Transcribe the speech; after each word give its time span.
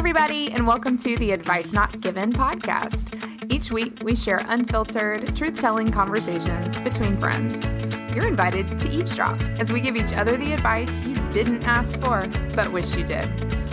everybody, 0.00 0.50
and 0.52 0.66
welcome 0.66 0.96
to 0.96 1.14
the 1.18 1.30
Advice 1.30 1.74
Not 1.74 2.00
Given 2.00 2.32
podcast. 2.32 3.12
Each 3.52 3.70
week, 3.70 3.98
we 4.02 4.16
share 4.16 4.40
unfiltered, 4.46 5.36
truth 5.36 5.60
telling 5.60 5.90
conversations 5.90 6.80
between 6.80 7.18
friends. 7.18 7.70
You're 8.14 8.26
invited 8.26 8.78
to 8.78 8.88
eavesdrop 8.88 9.38
as 9.60 9.70
we 9.70 9.82
give 9.82 9.96
each 9.96 10.14
other 10.14 10.38
the 10.38 10.54
advice 10.54 11.06
you 11.06 11.16
didn't 11.32 11.64
ask 11.64 11.92
for, 12.00 12.26
but 12.56 12.72
wish 12.72 12.96
you 12.96 13.04
did. 13.04 13.28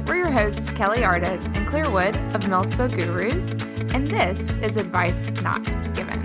We're 0.06 0.18
your 0.18 0.30
hosts, 0.30 0.70
Kelly 0.74 1.06
Artis 1.06 1.46
and 1.54 1.66
Claire 1.66 1.90
Wood 1.90 2.18
of 2.36 2.42
Millspo 2.42 2.94
Gurus, 2.94 3.52
and 3.94 4.06
this 4.06 4.58
is 4.58 4.76
Advice 4.76 5.30
Not 5.42 5.64
Given. 5.96 6.22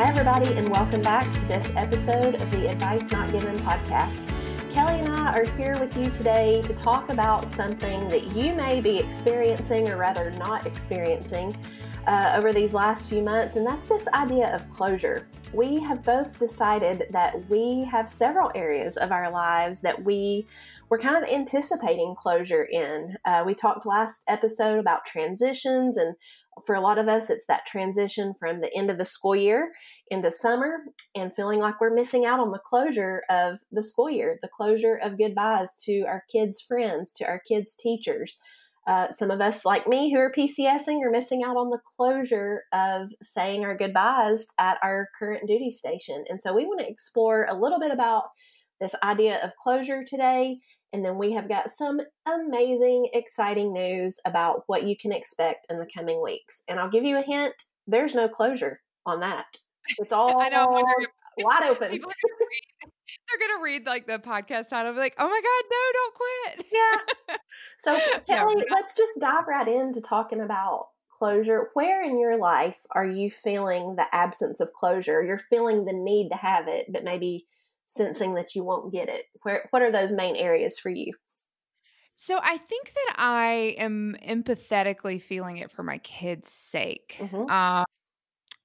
Hi, 0.00 0.08
everybody, 0.08 0.54
and 0.54 0.70
welcome 0.70 1.02
back 1.02 1.30
to 1.34 1.40
this 1.46 1.70
episode 1.76 2.36
of 2.36 2.50
the 2.52 2.68
Advice 2.70 3.12
Not 3.12 3.30
Given 3.32 3.58
podcast. 3.58 4.29
Kelly 4.70 5.00
and 5.00 5.08
I 5.08 5.36
are 5.36 5.44
here 5.56 5.76
with 5.80 5.96
you 5.96 6.10
today 6.10 6.62
to 6.62 6.72
talk 6.74 7.10
about 7.10 7.48
something 7.48 8.08
that 8.08 8.36
you 8.36 8.54
may 8.54 8.80
be 8.80 8.98
experiencing, 8.98 9.88
or 9.88 9.96
rather, 9.96 10.30
not 10.30 10.64
experiencing, 10.64 11.56
uh, 12.06 12.34
over 12.36 12.52
these 12.52 12.72
last 12.72 13.08
few 13.08 13.20
months, 13.20 13.56
and 13.56 13.66
that's 13.66 13.86
this 13.86 14.06
idea 14.14 14.54
of 14.54 14.70
closure. 14.70 15.26
We 15.52 15.80
have 15.80 16.04
both 16.04 16.38
decided 16.38 17.06
that 17.10 17.50
we 17.50 17.84
have 17.90 18.08
several 18.08 18.52
areas 18.54 18.96
of 18.96 19.10
our 19.10 19.28
lives 19.28 19.80
that 19.80 20.04
we 20.04 20.46
were 20.88 20.98
kind 20.98 21.16
of 21.16 21.28
anticipating 21.28 22.14
closure 22.16 22.62
in. 22.62 23.16
Uh, 23.24 23.42
we 23.44 23.54
talked 23.56 23.86
last 23.86 24.22
episode 24.28 24.78
about 24.78 25.04
transitions 25.04 25.96
and 25.96 26.14
for 26.66 26.74
a 26.74 26.80
lot 26.80 26.98
of 26.98 27.08
us, 27.08 27.30
it's 27.30 27.46
that 27.46 27.66
transition 27.66 28.34
from 28.38 28.60
the 28.60 28.74
end 28.74 28.90
of 28.90 28.98
the 28.98 29.04
school 29.04 29.36
year 29.36 29.72
into 30.10 30.30
summer 30.30 30.78
and 31.14 31.34
feeling 31.34 31.60
like 31.60 31.80
we're 31.80 31.94
missing 31.94 32.24
out 32.24 32.40
on 32.40 32.50
the 32.50 32.58
closure 32.58 33.22
of 33.30 33.58
the 33.70 33.82
school 33.82 34.10
year, 34.10 34.38
the 34.42 34.48
closure 34.48 34.96
of 34.96 35.18
goodbyes 35.18 35.74
to 35.84 36.02
our 36.02 36.24
kids' 36.30 36.60
friends, 36.60 37.12
to 37.14 37.24
our 37.24 37.40
kids' 37.46 37.74
teachers. 37.76 38.38
Uh, 38.86 39.10
some 39.10 39.30
of 39.30 39.40
us, 39.40 39.64
like 39.64 39.86
me, 39.86 40.12
who 40.12 40.18
are 40.18 40.32
PCSing, 40.32 41.00
are 41.04 41.10
missing 41.10 41.44
out 41.44 41.56
on 41.56 41.70
the 41.70 41.80
closure 41.96 42.62
of 42.72 43.10
saying 43.22 43.64
our 43.64 43.76
goodbyes 43.76 44.46
at 44.58 44.78
our 44.82 45.08
current 45.18 45.46
duty 45.46 45.70
station. 45.70 46.24
And 46.28 46.40
so 46.40 46.52
we 46.52 46.64
want 46.64 46.80
to 46.80 46.90
explore 46.90 47.46
a 47.48 47.54
little 47.54 47.78
bit 47.78 47.92
about 47.92 48.24
this 48.80 48.94
idea 49.02 49.38
of 49.44 49.52
closure 49.62 50.02
today 50.04 50.58
and 50.92 51.04
then 51.04 51.18
we 51.18 51.32
have 51.32 51.48
got 51.48 51.70
some 51.70 52.00
amazing, 52.26 53.08
exciting 53.12 53.72
news 53.72 54.18
about 54.24 54.64
what 54.66 54.84
you 54.84 54.96
can 54.96 55.12
expect 55.12 55.66
in 55.70 55.78
the 55.78 55.88
coming 55.94 56.22
weeks. 56.22 56.62
And 56.68 56.80
I'll 56.80 56.90
give 56.90 57.04
you 57.04 57.16
a 57.18 57.22
hint 57.22 57.54
there's 57.90 58.14
no 58.14 58.28
closure 58.28 58.80
on 59.04 59.20
that. 59.20 59.46
It's 59.98 60.12
all 60.12 60.40
I 60.40 60.48
know, 60.48 60.82
wide 61.38 61.62
open. 61.64 61.90
People 61.90 62.10
are 62.10 62.14
gonna 62.22 62.48
read, 62.50 62.90
they're 63.28 63.48
going 63.48 63.58
to 63.58 63.64
read 63.64 63.86
like 63.86 64.06
the 64.06 64.18
podcast 64.18 64.68
title, 64.70 64.92
be 64.92 64.98
like, 64.98 65.16
oh 65.18 65.28
my 65.28 65.40
God, 65.42 65.64
no, 65.70 65.92
don't 65.92 66.14
quit. 66.14 66.66
Yeah. 66.72 67.36
So, 67.78 67.98
Kelly, 68.26 68.56
yeah, 68.58 68.74
let's 68.74 68.94
just 68.94 69.14
dive 69.18 69.48
right 69.48 69.66
into 69.66 70.02
talking 70.02 70.42
about 70.42 70.88
closure. 71.18 71.70
Where 71.72 72.04
in 72.04 72.20
your 72.20 72.36
life 72.36 72.78
are 72.90 73.06
you 73.06 73.30
feeling 73.30 73.96
the 73.96 74.04
absence 74.12 74.60
of 74.60 74.74
closure? 74.74 75.24
You're 75.24 75.38
feeling 75.38 75.86
the 75.86 75.94
need 75.94 76.28
to 76.28 76.36
have 76.36 76.68
it, 76.68 76.92
but 76.92 77.04
maybe 77.04 77.46
sensing 77.90 78.34
that 78.34 78.54
you 78.54 78.62
won't 78.62 78.92
get 78.92 79.08
it? 79.08 79.24
Where 79.42 79.66
what 79.70 79.82
are 79.82 79.90
those 79.90 80.12
main 80.12 80.36
areas 80.36 80.78
for 80.78 80.90
you? 80.90 81.12
So 82.14 82.38
I 82.40 82.56
think 82.56 82.92
that 82.92 83.14
I 83.18 83.74
am 83.78 84.16
empathetically 84.26 85.20
feeling 85.20 85.56
it 85.56 85.72
for 85.72 85.82
my 85.82 85.98
kids' 85.98 86.50
sake. 86.50 87.16
Mm-hmm. 87.18 87.50
Uh, 87.50 87.84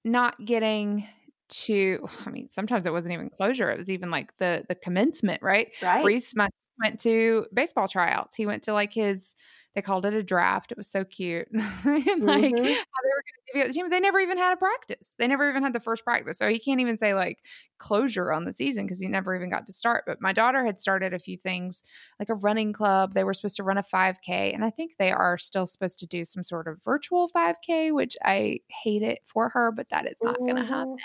not 0.04 0.44
getting 0.46 1.08
to 1.48 2.08
I 2.26 2.30
mean, 2.30 2.50
sometimes 2.50 2.86
it 2.86 2.94
wasn't 2.94 3.14
even 3.14 3.30
closure. 3.30 3.72
It 3.72 3.78
was 3.78 3.90
even 3.90 4.12
like 4.12 4.38
the 4.38 4.64
the 4.70 4.76
commencement, 4.76 5.42
right? 5.42 5.70
Right. 5.82 6.06
Reese 6.06 6.36
my, 6.36 6.48
went 6.84 7.00
to 7.02 7.48
baseball 7.54 7.88
tryouts. 7.88 8.36
He 8.36 8.46
went 8.46 8.64
to 8.64 8.74
like 8.74 8.94
his 8.94 9.34
they 9.76 9.82
called 9.82 10.06
it 10.06 10.14
a 10.14 10.24
draft. 10.24 10.72
It 10.72 10.78
was 10.78 10.88
so 10.88 11.04
cute. 11.04 11.50
and 11.52 11.64
like 11.64 11.66
mm-hmm. 11.66 12.64
how 12.64 12.64
they 12.64 12.64
were 12.64 13.24
going 13.24 13.36
to 13.36 13.54
divvy 13.54 13.62
up 13.62 13.68
the 13.68 13.74
team. 13.74 13.90
They 13.90 14.00
never 14.00 14.20
even 14.20 14.38
had 14.38 14.54
a 14.54 14.58
practice. 14.58 15.16
They 15.20 15.28
never 15.28 15.50
even 15.50 15.64
had 15.64 15.74
the 15.74 15.82
first 15.82 16.06
practice. 16.06 16.38
So 16.38 16.48
he 16.48 16.60
can't 16.60 16.80
even 16.80 16.98
say 16.98 17.14
like 17.14 17.40
closure 17.78 18.32
on 18.32 18.46
the 18.46 18.54
season 18.54 18.86
because 18.86 19.02
he 19.02 19.08
never 19.10 19.36
even 19.36 19.50
got 19.50 19.66
to 19.66 19.74
start. 19.74 20.06
But 20.08 20.22
my 20.22 20.32
daughter 20.32 20.66
had 20.66 20.80
started 20.80 21.14
a 21.14 21.20
few 21.20 21.38
things 21.38 21.84
like 22.20 22.30
a 22.30 22.36
running 22.36 22.72
club. 22.72 23.14
They 23.14 23.26
were 23.26 23.34
supposed 23.34 23.58
to 23.58 23.64
run 23.64 23.78
a 23.78 23.84
5K. 23.84 24.54
And 24.54 24.64
I 24.64 24.70
think 24.70 24.94
they 24.98 25.12
are 25.12 25.38
still 25.38 25.66
supposed 25.66 26.00
to 26.00 26.08
do 26.08 26.24
some 26.24 26.46
sort 26.46 26.70
of 26.70 26.80
virtual 26.86 27.30
5K, 27.36 27.94
which 27.94 28.16
I 28.24 28.60
hate 28.70 29.02
it 29.02 29.20
for 29.26 29.50
her, 29.50 29.74
but 29.74 29.90
that 29.90 30.06
is 30.06 30.16
not 30.24 30.36
mm-hmm. 30.36 30.46
going 30.46 30.62
to 30.62 30.70
happen. 30.70 30.98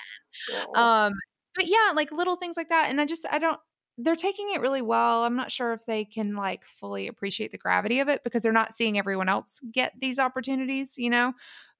Yeah. 0.48 0.64
Um, 0.74 1.14
but 1.56 1.66
yeah, 1.66 1.90
like 1.96 2.12
little 2.12 2.36
things 2.36 2.56
like 2.56 2.68
that. 2.68 2.88
And 2.88 3.00
I 3.00 3.06
just, 3.06 3.26
I 3.28 3.40
don't, 3.40 3.58
they're 4.02 4.16
taking 4.16 4.50
it 4.54 4.60
really 4.60 4.82
well. 4.82 5.24
I'm 5.24 5.36
not 5.36 5.52
sure 5.52 5.72
if 5.72 5.86
they 5.86 6.04
can 6.04 6.34
like 6.36 6.64
fully 6.64 7.06
appreciate 7.08 7.52
the 7.52 7.58
gravity 7.58 8.00
of 8.00 8.08
it 8.08 8.22
because 8.24 8.42
they're 8.42 8.52
not 8.52 8.74
seeing 8.74 8.98
everyone 8.98 9.28
else 9.28 9.60
get 9.72 9.92
these 10.00 10.18
opportunities, 10.18 10.96
you 10.98 11.10
know, 11.10 11.32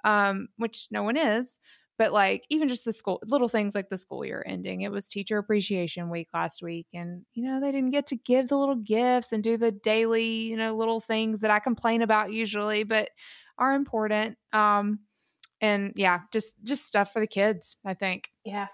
um, 0.04 0.48
which 0.56 0.88
no 0.91 1.03
one 1.03 1.16
is. 1.16 1.58
But 1.98 2.12
like 2.12 2.47
even 2.48 2.69
just 2.69 2.86
the 2.86 2.94
school 2.94 3.20
little 3.26 3.48
things 3.48 3.75
like 3.75 3.91
the 3.91 3.98
school 3.98 4.25
year 4.25 4.42
ending, 4.47 4.81
it 4.81 4.91
was 4.91 5.06
teacher 5.06 5.36
appreciation 5.36 6.08
week 6.08 6.28
last 6.32 6.62
week, 6.62 6.86
and 6.94 7.26
you 7.34 7.44
know 7.44 7.60
they 7.60 7.70
didn't 7.72 7.91
get 7.91 8.06
to 8.06 8.16
give 8.16 8.48
the 8.48 8.56
little 8.56 8.76
gifts 8.76 9.32
and 9.32 9.44
do 9.44 9.58
the 9.58 9.70
daily, 9.70 10.25
you 10.44 10.56
know, 10.56 10.75
little 10.75 11.00
things 11.00 11.41
that 11.41 11.50
I 11.50 11.58
complain 11.58 12.00
about 12.00 12.32
usually, 12.32 12.84
but 12.84 13.10
are 13.58 13.75
important. 13.75 14.38
Um, 14.54 15.00
and 15.60 15.92
yeah, 15.97 16.20
just 16.32 16.54
just 16.64 16.87
stuff 16.87 17.12
for 17.12 17.20
the 17.20 17.26
kids. 17.26 17.76
I 17.84 17.94
think. 17.94 18.31
Yeah, 18.44 18.69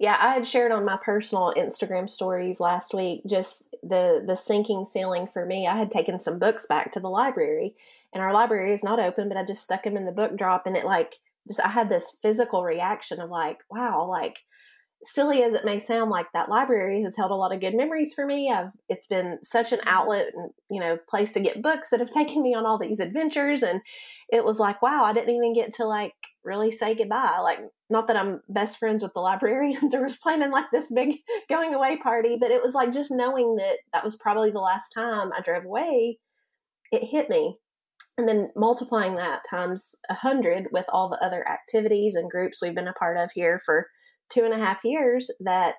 yeah, 0.00 0.16
I 0.18 0.32
had 0.32 0.48
shared 0.48 0.72
on 0.72 0.86
my 0.86 0.96
personal 1.04 1.52
Instagram 1.58 2.08
stories 2.08 2.58
last 2.58 2.94
week 2.94 3.20
just 3.28 3.64
the 3.82 4.24
the 4.26 4.34
sinking 4.34 4.86
feeling 4.94 5.28
for 5.30 5.44
me. 5.44 5.66
I 5.66 5.76
had 5.76 5.90
taken 5.90 6.18
some 6.18 6.38
books 6.38 6.64
back 6.66 6.92
to 6.92 7.00
the 7.00 7.10
library, 7.10 7.74
and 8.14 8.22
our 8.22 8.32
library 8.32 8.72
is 8.72 8.82
not 8.82 8.98
open, 8.98 9.28
but 9.28 9.36
I 9.36 9.44
just 9.44 9.62
stuck 9.62 9.84
them 9.84 9.98
in 9.98 10.06
the 10.06 10.12
book 10.12 10.38
drop, 10.38 10.66
and 10.66 10.74
it 10.74 10.86
like 10.86 11.16
just 11.46 11.60
I 11.60 11.68
had 11.68 11.90
this 11.90 12.16
physical 12.22 12.64
reaction 12.64 13.20
of 13.20 13.28
like, 13.28 13.58
wow, 13.70 14.06
like 14.08 14.38
silly 15.04 15.42
as 15.42 15.52
it 15.52 15.66
may 15.66 15.78
sound, 15.78 16.10
like 16.10 16.32
that 16.32 16.48
library 16.48 17.02
has 17.02 17.14
held 17.14 17.30
a 17.30 17.34
lot 17.34 17.52
of 17.52 17.60
good 17.60 17.74
memories 17.74 18.14
for 18.14 18.24
me. 18.24 18.50
I've 18.50 18.72
it's 18.88 19.06
been 19.06 19.38
such 19.42 19.70
an 19.70 19.80
outlet 19.84 20.28
and 20.34 20.50
you 20.70 20.80
know 20.80 20.96
place 21.10 21.32
to 21.32 21.40
get 21.40 21.60
books 21.60 21.90
that 21.90 22.00
have 22.00 22.10
taken 22.10 22.42
me 22.42 22.54
on 22.54 22.64
all 22.64 22.78
these 22.78 23.00
adventures, 23.00 23.62
and 23.62 23.82
it 24.32 24.46
was 24.46 24.58
like, 24.58 24.80
wow, 24.80 25.04
I 25.04 25.12
didn't 25.12 25.34
even 25.34 25.54
get 25.54 25.74
to 25.74 25.84
like 25.84 26.14
really 26.44 26.70
say 26.70 26.94
goodbye. 26.94 27.38
Like, 27.42 27.58
not 27.88 28.06
that 28.08 28.16
I'm 28.16 28.40
best 28.48 28.78
friends 28.78 29.02
with 29.02 29.12
the 29.14 29.20
librarians 29.30 29.94
or 29.94 30.02
was 30.02 30.16
planning 30.16 30.50
like 30.50 30.70
this 30.72 30.92
big 30.92 31.16
going 31.48 31.74
away 31.74 31.96
party, 31.96 32.36
but 32.40 32.50
it 32.50 32.62
was 32.62 32.74
like 32.74 32.92
just 32.92 33.10
knowing 33.10 33.56
that 33.56 33.78
that 33.92 34.04
was 34.04 34.16
probably 34.16 34.50
the 34.50 34.60
last 34.60 34.90
time 34.90 35.30
I 35.36 35.40
drove 35.42 35.64
away. 35.64 36.18
It 36.92 37.04
hit 37.04 37.30
me 37.30 37.58
and 38.20 38.28
then 38.28 38.50
multiplying 38.54 39.16
that 39.16 39.40
times 39.48 39.94
a 40.10 40.14
hundred 40.14 40.66
with 40.72 40.84
all 40.92 41.08
the 41.08 41.24
other 41.24 41.46
activities 41.48 42.14
and 42.14 42.30
groups 42.30 42.58
we've 42.60 42.74
been 42.74 42.86
a 42.86 42.92
part 42.92 43.16
of 43.16 43.30
here 43.34 43.60
for 43.64 43.86
two 44.30 44.44
and 44.44 44.52
a 44.52 44.58
half 44.58 44.80
years 44.84 45.30
that 45.40 45.76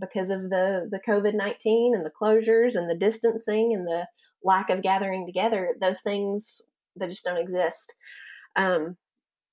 because 0.00 0.30
of 0.30 0.42
the 0.50 0.88
the 0.90 1.00
covid-19 1.06 1.94
and 1.94 2.04
the 2.04 2.10
closures 2.20 2.74
and 2.74 2.88
the 2.88 2.96
distancing 2.96 3.72
and 3.74 3.86
the 3.86 4.06
lack 4.42 4.70
of 4.70 4.82
gathering 4.82 5.26
together 5.26 5.74
those 5.80 6.00
things 6.00 6.62
that 6.96 7.10
just 7.10 7.24
don't 7.24 7.38
exist 7.38 7.94
um 8.56 8.96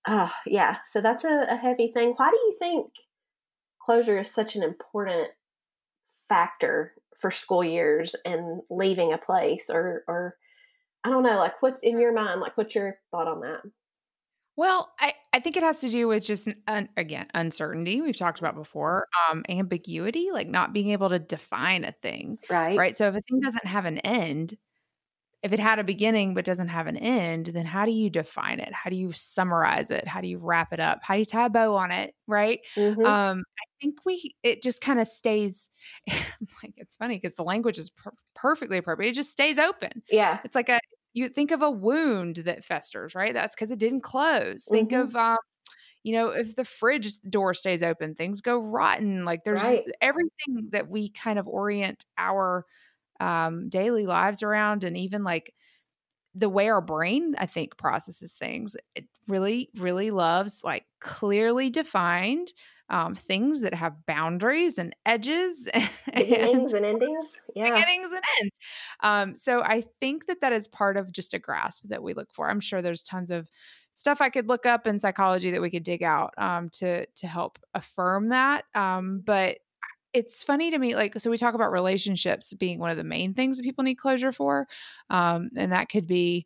oh 0.08 0.34
yeah 0.46 0.78
so 0.86 1.02
that's 1.02 1.24
a, 1.24 1.46
a 1.50 1.56
heavy 1.56 1.92
thing 1.92 2.14
why 2.18 2.30
do 2.30 2.38
you 2.38 2.56
think 2.58 2.92
closure 3.84 4.20
is 4.20 4.30
such 4.30 4.56
an 4.56 4.64
important 4.64 5.30
factor 6.28 6.94
for 7.20 7.32
school 7.32 7.64
years 7.64 8.16
and 8.26 8.62
leaving 8.70 9.14
a 9.14 9.18
place 9.18 9.70
or 9.70 10.04
or 10.08 10.36
i 11.04 11.10
don't 11.10 11.24
know 11.24 11.38
like 11.38 11.62
what's 11.62 11.80
in 11.80 12.00
your 12.00 12.14
mind 12.14 12.40
like 12.42 12.58
what's 12.58 12.76
your 12.76 12.96
thought 13.12 13.28
on 13.28 13.42
that 13.42 13.62
well, 14.58 14.92
I, 15.00 15.14
I 15.34 15.40
think 15.40 15.56
it 15.56 15.64
has 15.64 15.80
to 15.82 15.90
do 15.90 16.08
with 16.08 16.24
just 16.24 16.48
un, 16.68 16.90
again 16.98 17.28
uncertainty 17.34 18.02
we've 18.02 18.18
talked 18.18 18.40
about 18.40 18.56
before, 18.56 19.08
um, 19.30 19.44
ambiguity, 19.50 20.30
like 20.32 20.48
not 20.48 20.74
being 20.74 20.90
able 20.90 21.10
to 21.10 21.20
define 21.20 21.86
a 21.86 21.94
thing, 21.94 22.38
right? 22.50 22.78
Right. 22.78 22.96
So 22.96 23.08
if 23.08 23.16
a 23.16 23.22
thing 23.22 23.40
doesn't 23.40 23.66
have 23.66 23.86
an 23.86 24.00
end, 24.00 24.58
if 25.44 25.52
it 25.52 25.60
had 25.60 25.80
a 25.80 25.84
beginning 25.84 26.34
but 26.34 26.46
doesn't 26.46 26.68
have 26.68 26.88
an 26.88 26.98
end, 26.98 27.48
then 27.48 27.66
how 27.66 27.86
do 27.86 27.92
you 27.92 28.10
define 28.10 28.60
it? 28.60 28.72
How 28.74 28.90
do 28.90 28.96
you 28.96 29.12
summarize 29.12 29.90
it? 29.90 30.08
How 30.08 30.22
do 30.22 30.28
you 30.28 30.38
wrap 30.38 30.72
it 30.72 30.80
up? 30.80 31.00
How 31.02 31.16
do 31.16 31.20
you 31.20 31.26
tie 31.26 31.46
a 31.46 31.50
bow 31.50 31.76
on 31.76 31.92
it? 31.92 32.14
Right. 32.28 32.60
Mm-hmm. 32.76 33.06
Um, 33.06 33.44
I 33.60 33.66
think 33.82 33.96
we 34.06 34.36
it 34.44 34.62
just 34.62 34.82
kind 34.82 35.00
of 35.00 35.08
stays. 35.08 35.70
like 36.08 36.74
it's 36.78 36.96
funny 36.96 37.16
because 37.18 37.36
the 37.36 37.44
language 37.44 37.80
is 37.80 37.90
per- 37.90 38.14
perfectly 38.36 38.78
appropriate. 38.78 39.10
It 39.10 39.16
just 39.16 39.32
stays 39.32 39.58
open. 39.58 40.04
Yeah, 40.12 40.40
it's 40.44 40.56
like 40.56 40.70
a 40.70 40.80
you 41.14 41.30
think 41.30 41.52
of 41.52 41.62
a 41.62 41.72
wound 41.72 42.38
that 42.38 42.64
festers, 42.64 43.16
right? 43.16 43.34
That's 43.34 43.56
because 43.56 43.72
it 43.72 43.80
didn't 43.80 44.02
close. 44.02 44.66
Mm-hmm. 44.66 44.74
Think 44.74 44.92
of, 44.94 45.16
um, 45.16 45.38
you 46.04 46.14
know, 46.14 46.30
if 46.30 46.56
the 46.56 46.64
fridge 46.64 47.20
door 47.30 47.54
stays 47.54 47.84
open, 47.84 48.16
things 48.16 48.42
go 48.42 48.58
rotten. 48.58 49.26
Like 49.26 49.44
there's 49.44 49.62
right. 49.62 49.84
everything 50.02 50.70
that 50.72 50.90
we 50.90 51.10
kind 51.10 51.38
of 51.38 51.48
orient 51.48 52.06
our 52.18 52.66
um, 53.22 53.70
daily 53.70 54.06
lives 54.06 54.44
around, 54.44 54.84
and 54.84 54.98
even 54.98 55.24
like 55.24 55.54
the 56.34 56.50
way 56.50 56.70
our 56.70 56.82
brain, 56.82 57.36
I 57.38 57.46
think, 57.46 57.78
processes 57.78 58.36
things. 58.36 58.76
It 58.96 59.06
really, 59.28 59.70
really 59.78 60.12
loves 60.12 60.62
like 60.64 60.86
clearly 61.00 61.70
defined 61.70 62.54
um, 62.92 63.16
things 63.16 63.62
that 63.62 63.74
have 63.74 64.06
boundaries 64.06 64.78
and 64.78 64.94
edges 65.06 65.68
and 65.74 65.90
beginnings 66.14 66.74
and 66.74 66.86
endings 66.86 67.42
yeah 67.56 67.70
beginnings 67.70 68.12
and 68.14 68.24
ends 68.42 68.60
um, 69.02 69.38
so 69.38 69.62
i 69.64 69.82
think 70.00 70.28
that 70.28 70.42
that 70.42 70.52
is 70.54 70.68
part 70.68 70.98
of 70.98 71.12
just 71.12 71.34
a 71.34 71.40
grasp 71.40 71.84
that 71.88 72.04
we 72.04 72.14
look 72.14 72.32
for 72.34 72.50
i'm 72.50 72.60
sure 72.60 72.82
there's 72.82 73.02
tons 73.02 73.32
of 73.32 73.50
stuff 73.94 74.20
i 74.20 74.30
could 74.30 74.48
look 74.48 74.66
up 74.66 74.86
in 74.86 75.00
psychology 75.00 75.52
that 75.52 75.62
we 75.62 75.72
could 75.72 75.84
dig 75.84 76.04
out 76.04 76.34
um, 76.38 76.70
to 76.70 77.06
to 77.16 77.28
help 77.28 77.58
affirm 77.74 78.30
that 78.30 78.66
um, 78.76 79.24
but 79.26 79.58
it's 80.14 80.44
funny 80.44 80.72
to 80.72 80.78
me 80.78 80.96
like 80.96 81.20
so 81.20 81.30
we 81.30 81.38
talk 81.38 81.54
about 81.54 81.72
relationships 81.72 82.54
being 82.54 82.80
one 82.80 82.92
of 82.92 82.98
the 82.98 83.04
main 83.04 83.34
things 83.34 83.58
that 83.58 83.64
people 83.64 83.84
need 83.84 83.96
closure 83.96 84.32
for 84.32 84.68
um, 85.10 85.50
and 85.58 85.72
that 85.72 85.90
could 85.90 86.08
be 86.08 86.46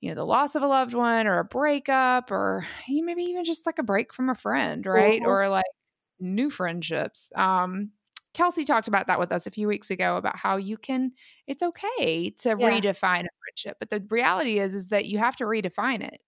you 0.00 0.08
know 0.08 0.14
the 0.14 0.24
loss 0.24 0.54
of 0.54 0.62
a 0.62 0.66
loved 0.66 0.94
one 0.94 1.26
or 1.26 1.38
a 1.38 1.44
breakup 1.44 2.30
or 2.30 2.66
you 2.86 3.04
maybe 3.04 3.22
even 3.22 3.44
just 3.44 3.66
like 3.66 3.78
a 3.78 3.82
break 3.82 4.12
from 4.12 4.28
a 4.28 4.34
friend 4.34 4.86
right 4.86 5.20
mm-hmm. 5.20 5.30
or 5.30 5.48
like 5.48 5.64
new 6.20 6.50
friendships 6.50 7.32
um 7.36 7.90
kelsey 8.34 8.64
talked 8.64 8.88
about 8.88 9.06
that 9.06 9.18
with 9.18 9.32
us 9.32 9.46
a 9.46 9.50
few 9.50 9.66
weeks 9.66 9.90
ago 9.90 10.16
about 10.16 10.36
how 10.36 10.56
you 10.56 10.76
can 10.76 11.12
it's 11.46 11.62
okay 11.62 12.30
to 12.30 12.50
yeah. 12.50 12.54
redefine 12.54 13.24
a 13.24 13.36
friendship 13.42 13.76
but 13.80 13.90
the 13.90 14.04
reality 14.10 14.58
is 14.58 14.74
is 14.74 14.88
that 14.88 15.06
you 15.06 15.18
have 15.18 15.36
to 15.36 15.44
redefine 15.44 16.02
it 16.02 16.20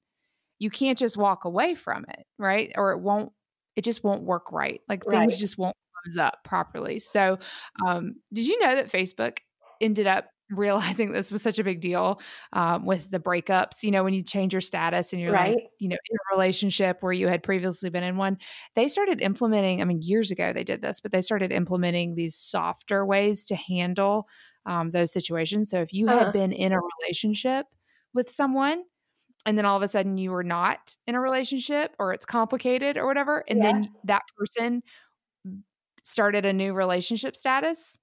you 0.58 0.70
can't 0.70 0.98
just 0.98 1.16
walk 1.16 1.44
away 1.44 1.74
from 1.74 2.04
it 2.08 2.26
right 2.38 2.72
or 2.76 2.92
it 2.92 2.98
won't 2.98 3.32
it 3.76 3.82
just 3.82 4.02
won't 4.02 4.22
work 4.22 4.50
right 4.50 4.80
like 4.88 5.04
right. 5.06 5.20
things 5.20 5.38
just 5.38 5.58
won't 5.58 5.76
up 6.18 6.38
properly 6.44 6.98
so 6.98 7.38
um 7.86 8.14
did 8.32 8.46
you 8.46 8.58
know 8.60 8.74
that 8.74 8.90
facebook 8.90 9.38
ended 9.80 10.06
up 10.06 10.26
realizing 10.50 11.12
this 11.12 11.30
was 11.30 11.42
such 11.42 11.58
a 11.58 11.64
big 11.64 11.80
deal 11.80 12.20
um, 12.52 12.84
with 12.84 13.08
the 13.10 13.20
breakups. 13.20 13.82
You 13.82 13.92
know, 13.92 14.02
when 14.02 14.14
you 14.14 14.22
change 14.22 14.52
your 14.52 14.60
status 14.60 15.12
and 15.12 15.22
you're 15.22 15.32
right. 15.32 15.54
like, 15.54 15.64
you 15.78 15.88
know, 15.88 15.96
in 16.10 16.16
a 16.16 16.36
relationship 16.36 16.98
where 17.00 17.12
you 17.12 17.28
had 17.28 17.44
previously 17.44 17.88
been 17.88 18.02
in 18.02 18.16
one, 18.16 18.38
they 18.74 18.88
started 18.88 19.20
implementing. 19.20 19.80
I 19.80 19.84
mean, 19.84 20.02
years 20.02 20.32
ago 20.32 20.52
they 20.52 20.64
did 20.64 20.82
this, 20.82 21.00
but 21.00 21.12
they 21.12 21.20
started 21.20 21.52
implementing 21.52 22.16
these 22.16 22.34
softer 22.34 23.06
ways 23.06 23.44
to 23.46 23.54
handle 23.54 24.26
um, 24.66 24.90
those 24.90 25.12
situations. 25.12 25.70
So 25.70 25.80
if 25.80 25.92
you 25.92 26.08
uh-huh. 26.08 26.18
had 26.24 26.32
been 26.32 26.52
in 26.52 26.72
a 26.72 26.80
relationship 27.00 27.66
with 28.12 28.30
someone. 28.30 28.82
And 29.46 29.56
then 29.56 29.64
all 29.64 29.76
of 29.76 29.82
a 29.82 29.88
sudden 29.88 30.18
you 30.18 30.32
were 30.32 30.44
not 30.44 30.96
in 31.06 31.14
a 31.14 31.20
relationship 31.20 31.94
or 31.98 32.12
it's 32.12 32.26
complicated 32.26 32.98
or 32.98 33.06
whatever. 33.06 33.42
And 33.48 33.60
yeah. 33.60 33.72
then 33.72 33.88
that 34.04 34.22
person 34.36 34.82
started 36.02 36.46
a 36.46 36.52
new 36.52 36.72
relationship 36.72 37.36
status 37.36 37.98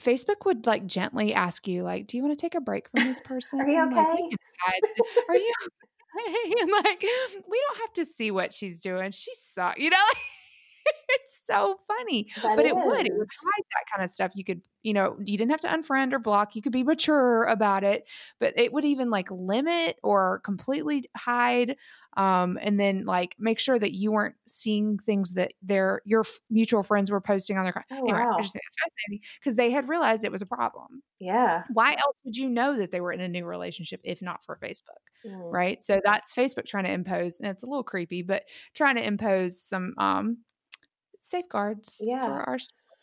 Facebook 0.00 0.46
would 0.46 0.66
like 0.66 0.86
gently 0.86 1.34
ask 1.34 1.68
you, 1.68 1.82
like, 1.82 2.06
do 2.06 2.16
you 2.16 2.22
want 2.22 2.36
to 2.36 2.40
take 2.40 2.54
a 2.54 2.60
break 2.60 2.88
from 2.88 3.04
this 3.04 3.20
person? 3.20 3.60
Are 3.60 3.68
you 3.68 3.84
okay? 3.86 3.96
Like, 3.96 4.82
Are 5.28 5.36
you 5.36 5.52
okay? 6.18 6.60
And 6.60 6.70
like, 6.84 7.02
we 7.02 7.62
don't 7.68 7.78
have 7.80 7.92
to 7.94 8.06
see 8.06 8.30
what 8.30 8.52
she's 8.52 8.80
doing. 8.80 9.10
She 9.10 9.32
sucks, 9.34 9.78
you 9.78 9.90
know? 9.90 9.96
it's 11.08 11.46
so 11.46 11.78
funny. 11.88 12.28
That 12.42 12.56
but 12.56 12.66
it 12.66 12.74
would. 12.74 13.06
It 13.06 13.12
would 13.16 13.28
hide 13.42 13.64
that 13.70 13.84
kind 13.94 14.04
of 14.04 14.10
stuff. 14.10 14.32
You 14.34 14.44
could, 14.44 14.62
you 14.82 14.92
know, 14.92 15.16
you 15.24 15.38
didn't 15.38 15.50
have 15.50 15.60
to 15.60 15.68
unfriend 15.68 16.12
or 16.12 16.18
block. 16.18 16.54
You 16.54 16.62
could 16.62 16.72
be 16.72 16.82
mature 16.82 17.44
about 17.44 17.84
it, 17.84 18.04
but 18.40 18.54
it 18.56 18.72
would 18.72 18.84
even 18.84 19.10
like 19.10 19.30
limit 19.30 19.96
or 20.02 20.40
completely 20.44 21.08
hide 21.16 21.76
um, 22.16 22.58
and 22.60 22.78
then 22.78 23.04
like 23.06 23.34
make 23.38 23.58
sure 23.58 23.78
that 23.78 23.94
you 23.94 24.12
weren't 24.12 24.34
seeing 24.46 24.98
things 24.98 25.32
that 25.32 25.54
their 25.62 26.02
your 26.04 26.24
mutual 26.50 26.82
friends 26.82 27.10
were 27.10 27.20
posting 27.20 27.56
on 27.56 27.64
their 27.64 27.84
oh, 27.90 27.96
anyway, 27.96 28.18
wow. 28.18 28.36
I 28.36 28.42
just 28.42 28.52
think 28.52 28.62
it's 28.66 28.76
fascinating 28.76 29.26
because 29.40 29.56
they 29.56 29.70
had 29.70 29.88
realized 29.88 30.24
it 30.24 30.32
was 30.32 30.42
a 30.42 30.46
problem. 30.46 31.02
Yeah. 31.18 31.62
Why 31.72 31.92
else 31.92 32.16
would 32.24 32.36
you 32.36 32.50
know 32.50 32.76
that 32.76 32.90
they 32.90 33.00
were 33.00 33.12
in 33.12 33.20
a 33.20 33.28
new 33.28 33.46
relationship 33.46 34.00
if 34.04 34.20
not 34.20 34.44
for 34.44 34.58
Facebook? 34.62 35.00
Mm. 35.26 35.52
Right. 35.52 35.82
So 35.82 36.00
that's 36.04 36.34
Facebook 36.34 36.66
trying 36.66 36.84
to 36.84 36.92
impose, 36.92 37.40
and 37.40 37.48
it's 37.48 37.62
a 37.62 37.66
little 37.66 37.84
creepy, 37.84 38.22
but 38.22 38.42
trying 38.74 38.96
to 38.96 39.06
impose 39.06 39.60
some 39.60 39.94
um 39.96 40.38
safeguards 41.22 42.02
yeah. 42.04 42.24
for 42.24 42.32
our 42.32 42.58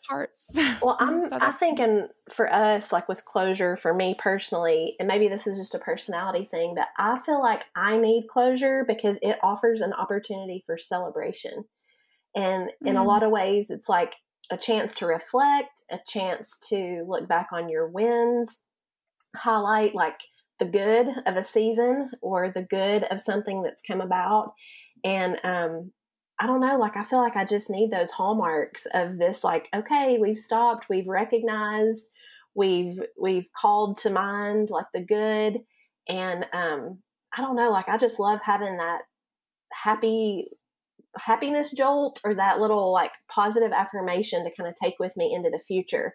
hearts. 0.08 0.56
Well, 0.82 0.96
I'm 1.00 1.32
I 1.32 1.52
thinking 1.52 2.08
for 2.30 2.52
us, 2.52 2.92
like 2.92 3.08
with 3.08 3.24
closure, 3.24 3.76
for 3.76 3.92
me 3.92 4.14
personally, 4.18 4.94
and 4.98 5.08
maybe 5.08 5.28
this 5.28 5.46
is 5.46 5.58
just 5.58 5.74
a 5.74 5.78
personality 5.78 6.48
thing, 6.50 6.74
but 6.76 6.88
I 6.98 7.18
feel 7.18 7.42
like 7.42 7.64
I 7.74 7.98
need 7.98 8.28
closure 8.30 8.84
because 8.86 9.18
it 9.22 9.38
offers 9.42 9.80
an 9.80 9.92
opportunity 9.92 10.62
for 10.66 10.78
celebration. 10.78 11.64
And 12.36 12.70
in 12.84 12.94
mm. 12.94 13.00
a 13.00 13.04
lot 13.04 13.22
of 13.22 13.30
ways, 13.30 13.70
it's 13.70 13.88
like 13.88 14.14
a 14.50 14.56
chance 14.56 14.94
to 14.96 15.06
reflect, 15.06 15.82
a 15.90 15.98
chance 16.06 16.58
to 16.68 17.04
look 17.08 17.28
back 17.28 17.48
on 17.52 17.68
your 17.68 17.88
wins, 17.88 18.64
highlight 19.34 19.94
like 19.94 20.18
the 20.58 20.66
good 20.66 21.08
of 21.26 21.36
a 21.36 21.44
season 21.44 22.10
or 22.20 22.50
the 22.50 22.62
good 22.62 23.04
of 23.04 23.20
something 23.20 23.62
that's 23.62 23.82
come 23.82 24.00
about. 24.00 24.52
And 25.02 25.38
um, 25.42 25.92
I 26.40 26.46
don't 26.46 26.60
know, 26.60 26.78
like 26.78 26.96
I 26.96 27.02
feel 27.04 27.20
like 27.20 27.36
I 27.36 27.44
just 27.44 27.68
need 27.70 27.90
those 27.90 28.10
hallmarks 28.10 28.86
of 28.94 29.18
this 29.18 29.44
like 29.44 29.68
okay, 29.74 30.18
we've 30.18 30.38
stopped, 30.38 30.88
we've 30.88 31.06
recognized, 31.06 32.08
we've 32.54 33.00
we've 33.20 33.48
called 33.52 33.98
to 33.98 34.10
mind 34.10 34.70
like 34.70 34.86
the 34.94 35.02
good 35.02 35.58
and 36.08 36.46
um 36.52 36.98
I 37.36 37.42
don't 37.42 37.56
know, 37.56 37.70
like 37.70 37.88
I 37.88 37.98
just 37.98 38.18
love 38.18 38.40
having 38.42 38.78
that 38.78 39.02
happy 39.72 40.48
happiness 41.16 41.72
jolt 41.72 42.20
or 42.24 42.34
that 42.34 42.60
little 42.60 42.92
like 42.92 43.12
positive 43.28 43.72
affirmation 43.72 44.44
to 44.44 44.50
kind 44.56 44.68
of 44.68 44.76
take 44.76 44.94
with 44.98 45.16
me 45.16 45.34
into 45.34 45.50
the 45.50 45.60
future 45.66 46.14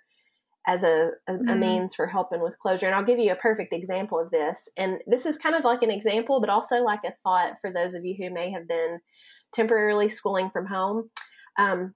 as 0.68 0.84
a, 0.84 1.12
a, 1.28 1.34
mm-hmm. 1.34 1.50
a, 1.50 1.56
means 1.56 1.96
for 1.96 2.08
helping 2.08 2.42
with 2.42 2.60
closure. 2.60 2.86
And 2.86 2.96
I'll 2.96 3.06
give 3.06 3.20
you 3.20 3.32
a 3.32 3.36
perfect 3.36 3.74
example 3.74 4.20
of 4.20 4.32
this. 4.32 4.70
And 4.78 5.00
this 5.08 5.26
is 5.26 5.38
kind 5.38 5.56
of 5.56 5.64
like 5.64 5.84
an 5.84 5.92
example, 5.92 6.40
but 6.40 6.50
also 6.50 6.84
like 6.84 7.02
a 7.06 7.14
thought 7.24 7.54
for 7.62 7.72
those 7.72 7.94
of 7.94 8.04
you 8.04 8.16
who 8.18 8.34
may 8.34 8.52
have 8.52 8.68
been 8.68 9.00
temporarily 9.54 10.10
schooling 10.10 10.50
from 10.50 10.66
home. 10.66 11.10
Um, 11.58 11.94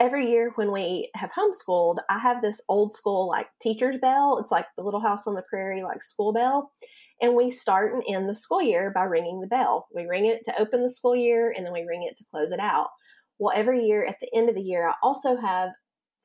every 0.00 0.30
year 0.30 0.52
when 0.56 0.72
we 0.72 1.10
have 1.14 1.30
homeschooled, 1.30 1.98
I 2.10 2.18
have 2.18 2.42
this 2.42 2.60
old 2.68 2.92
school 2.92 3.28
like 3.28 3.46
teacher's 3.62 3.96
bell. 4.00 4.38
It's 4.42 4.52
like 4.52 4.66
the 4.76 4.84
little 4.84 5.00
house 5.00 5.26
on 5.26 5.34
the 5.34 5.44
prairie, 5.48 5.82
like 5.82 6.02
school 6.02 6.32
bell. 6.32 6.72
And 7.20 7.34
we 7.34 7.50
start 7.50 7.94
and 7.94 8.02
end 8.08 8.28
the 8.28 8.34
school 8.34 8.62
year 8.62 8.92
by 8.94 9.02
ringing 9.02 9.40
the 9.40 9.46
bell. 9.46 9.88
We 9.94 10.06
ring 10.06 10.26
it 10.26 10.44
to 10.44 10.60
open 10.60 10.82
the 10.82 10.90
school 10.90 11.16
year 11.16 11.52
and 11.56 11.64
then 11.64 11.72
we 11.72 11.84
ring 11.88 12.06
it 12.08 12.16
to 12.18 12.24
close 12.30 12.52
it 12.52 12.60
out. 12.60 12.88
Well, 13.38 13.52
every 13.54 13.84
year 13.84 14.04
at 14.04 14.16
the 14.20 14.28
end 14.34 14.48
of 14.48 14.54
the 14.54 14.62
year, 14.62 14.88
I 14.88 14.94
also 15.02 15.36
have 15.36 15.70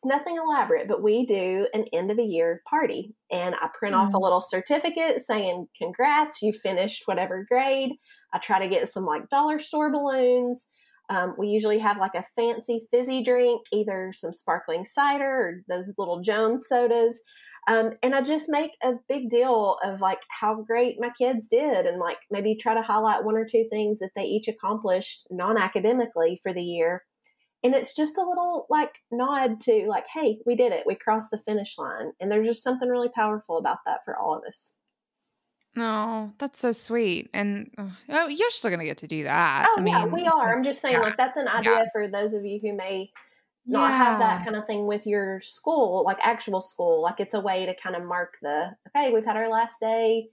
it's 0.04 0.10
nothing 0.10 0.38
elaborate, 0.38 0.88
but 0.88 1.02
we 1.02 1.26
do 1.26 1.68
an 1.74 1.86
end 1.94 2.12
of 2.12 2.18
the 2.18 2.26
year 2.26 2.62
party. 2.70 3.16
And 3.32 3.56
I 3.56 3.70
print 3.78 3.96
mm 3.96 4.00
off 4.00 4.14
a 4.14 4.18
mm. 4.18 4.22
little 4.22 4.42
certificate 4.42 5.22
saying, 5.26 5.68
Congrats, 5.78 6.42
you 6.42 6.52
finished 6.52 7.04
whatever 7.06 7.46
grade. 7.50 7.92
I 8.34 8.40
try 8.40 8.60
to 8.60 8.68
get 8.68 8.90
some 8.90 9.06
like 9.06 9.30
dollar 9.30 9.60
store 9.60 9.92
balloons. 9.92 10.70
Um, 11.10 11.36
we 11.38 11.48
usually 11.48 11.80
have 11.80 11.98
like 11.98 12.16
a 12.16 12.24
fancy 12.36 12.88
fizzy 12.90 13.24
drink, 13.24 13.62
either 13.72 14.12
some 14.14 14.34
sparkling 14.34 14.86
cider 14.86 15.26
or 15.26 15.64
those 15.70 15.94
little 15.98 16.22
Jones 16.22 16.66
sodas. 16.68 17.22
Um, 17.68 17.92
and 18.02 18.14
I 18.14 18.22
just 18.22 18.50
make 18.50 18.72
a 18.82 18.94
big 19.08 19.30
deal 19.30 19.78
of 19.84 20.02
like 20.02 20.20
how 20.30 20.64
great 20.64 20.98
my 21.00 21.12
kids 21.18 21.48
did 21.48 21.86
and 21.86 22.00
like 22.00 22.18
maybe 22.30 22.56
try 22.56 22.74
to 22.74 22.82
highlight 22.82 23.24
one 23.24 23.38
or 23.38 23.46
two 23.50 23.68
things 23.70 24.00
that 24.00 24.12
they 24.16 24.24
each 24.24 24.48
accomplished 24.48 25.28
non 25.30 25.58
academically 25.58 26.40
for 26.44 26.54
the 26.54 26.64
year. 26.64 27.04
And 27.64 27.74
it's 27.74 27.96
just 27.96 28.18
a 28.18 28.28
little 28.28 28.68
like 28.70 29.00
nod 29.10 29.62
to 29.62 29.86
like, 29.88 30.06
hey, 30.14 30.40
we 30.46 30.56
did 30.56 30.74
it. 30.74 30.86
We 30.86 30.96
crossed 30.96 31.32
the 31.32 31.38
finish 31.38 31.78
line. 31.78 32.12
And 32.20 32.30
there's 32.30 32.46
just 32.46 32.62
something 32.62 32.90
really 32.90 33.10
powerful 33.10 33.58
about 33.58 33.78
that 33.86 34.02
for 34.04 34.18
all 34.18 34.36
of 34.36 34.44
us. 34.46 34.74
Oh, 35.78 36.34
that's 36.38 36.60
so 36.60 36.72
sweet. 36.72 37.30
And 37.34 37.72
oh, 38.10 38.28
you're 38.28 38.52
still 38.52 38.70
going 38.70 38.82
to 38.82 38.86
get 38.86 38.98
to 38.98 39.08
do 39.08 39.24
that. 39.24 39.66
Oh, 39.70 39.82
I 39.82 39.86
yeah, 39.86 40.06
we 40.06 40.24
are. 40.26 40.56
I'm 40.56 40.64
just 40.64 40.82
saying, 40.82 40.96
yeah. 40.96 41.02
like, 41.02 41.18
that's 41.18 41.38
an 41.38 41.48
idea 41.48 41.72
yeah. 41.72 41.86
for 41.92 42.08
those 42.08 42.34
of 42.34 42.46
you 42.46 42.60
who 42.62 42.74
may 42.74 43.12
not 43.66 43.90
yeah. 43.90 43.98
have 43.98 44.20
that 44.20 44.44
kind 44.44 44.58
of 44.58 44.68
thing 44.68 44.86
with 44.86 45.08
your 45.08 45.42
school, 45.42 46.04
like 46.06 46.20
actual 46.22 46.62
school. 46.62 47.02
Like, 47.02 47.20
it's 47.20 47.34
a 47.34 47.40
way 47.40 47.66
to 47.66 47.74
kind 47.82 47.96
of 47.96 48.04
mark 48.04 48.34
the, 48.42 48.76
okay, 48.90 49.12
we've 49.12 49.26
had 49.26 49.38
our 49.38 49.50
last 49.50 49.80
day. 49.80 50.28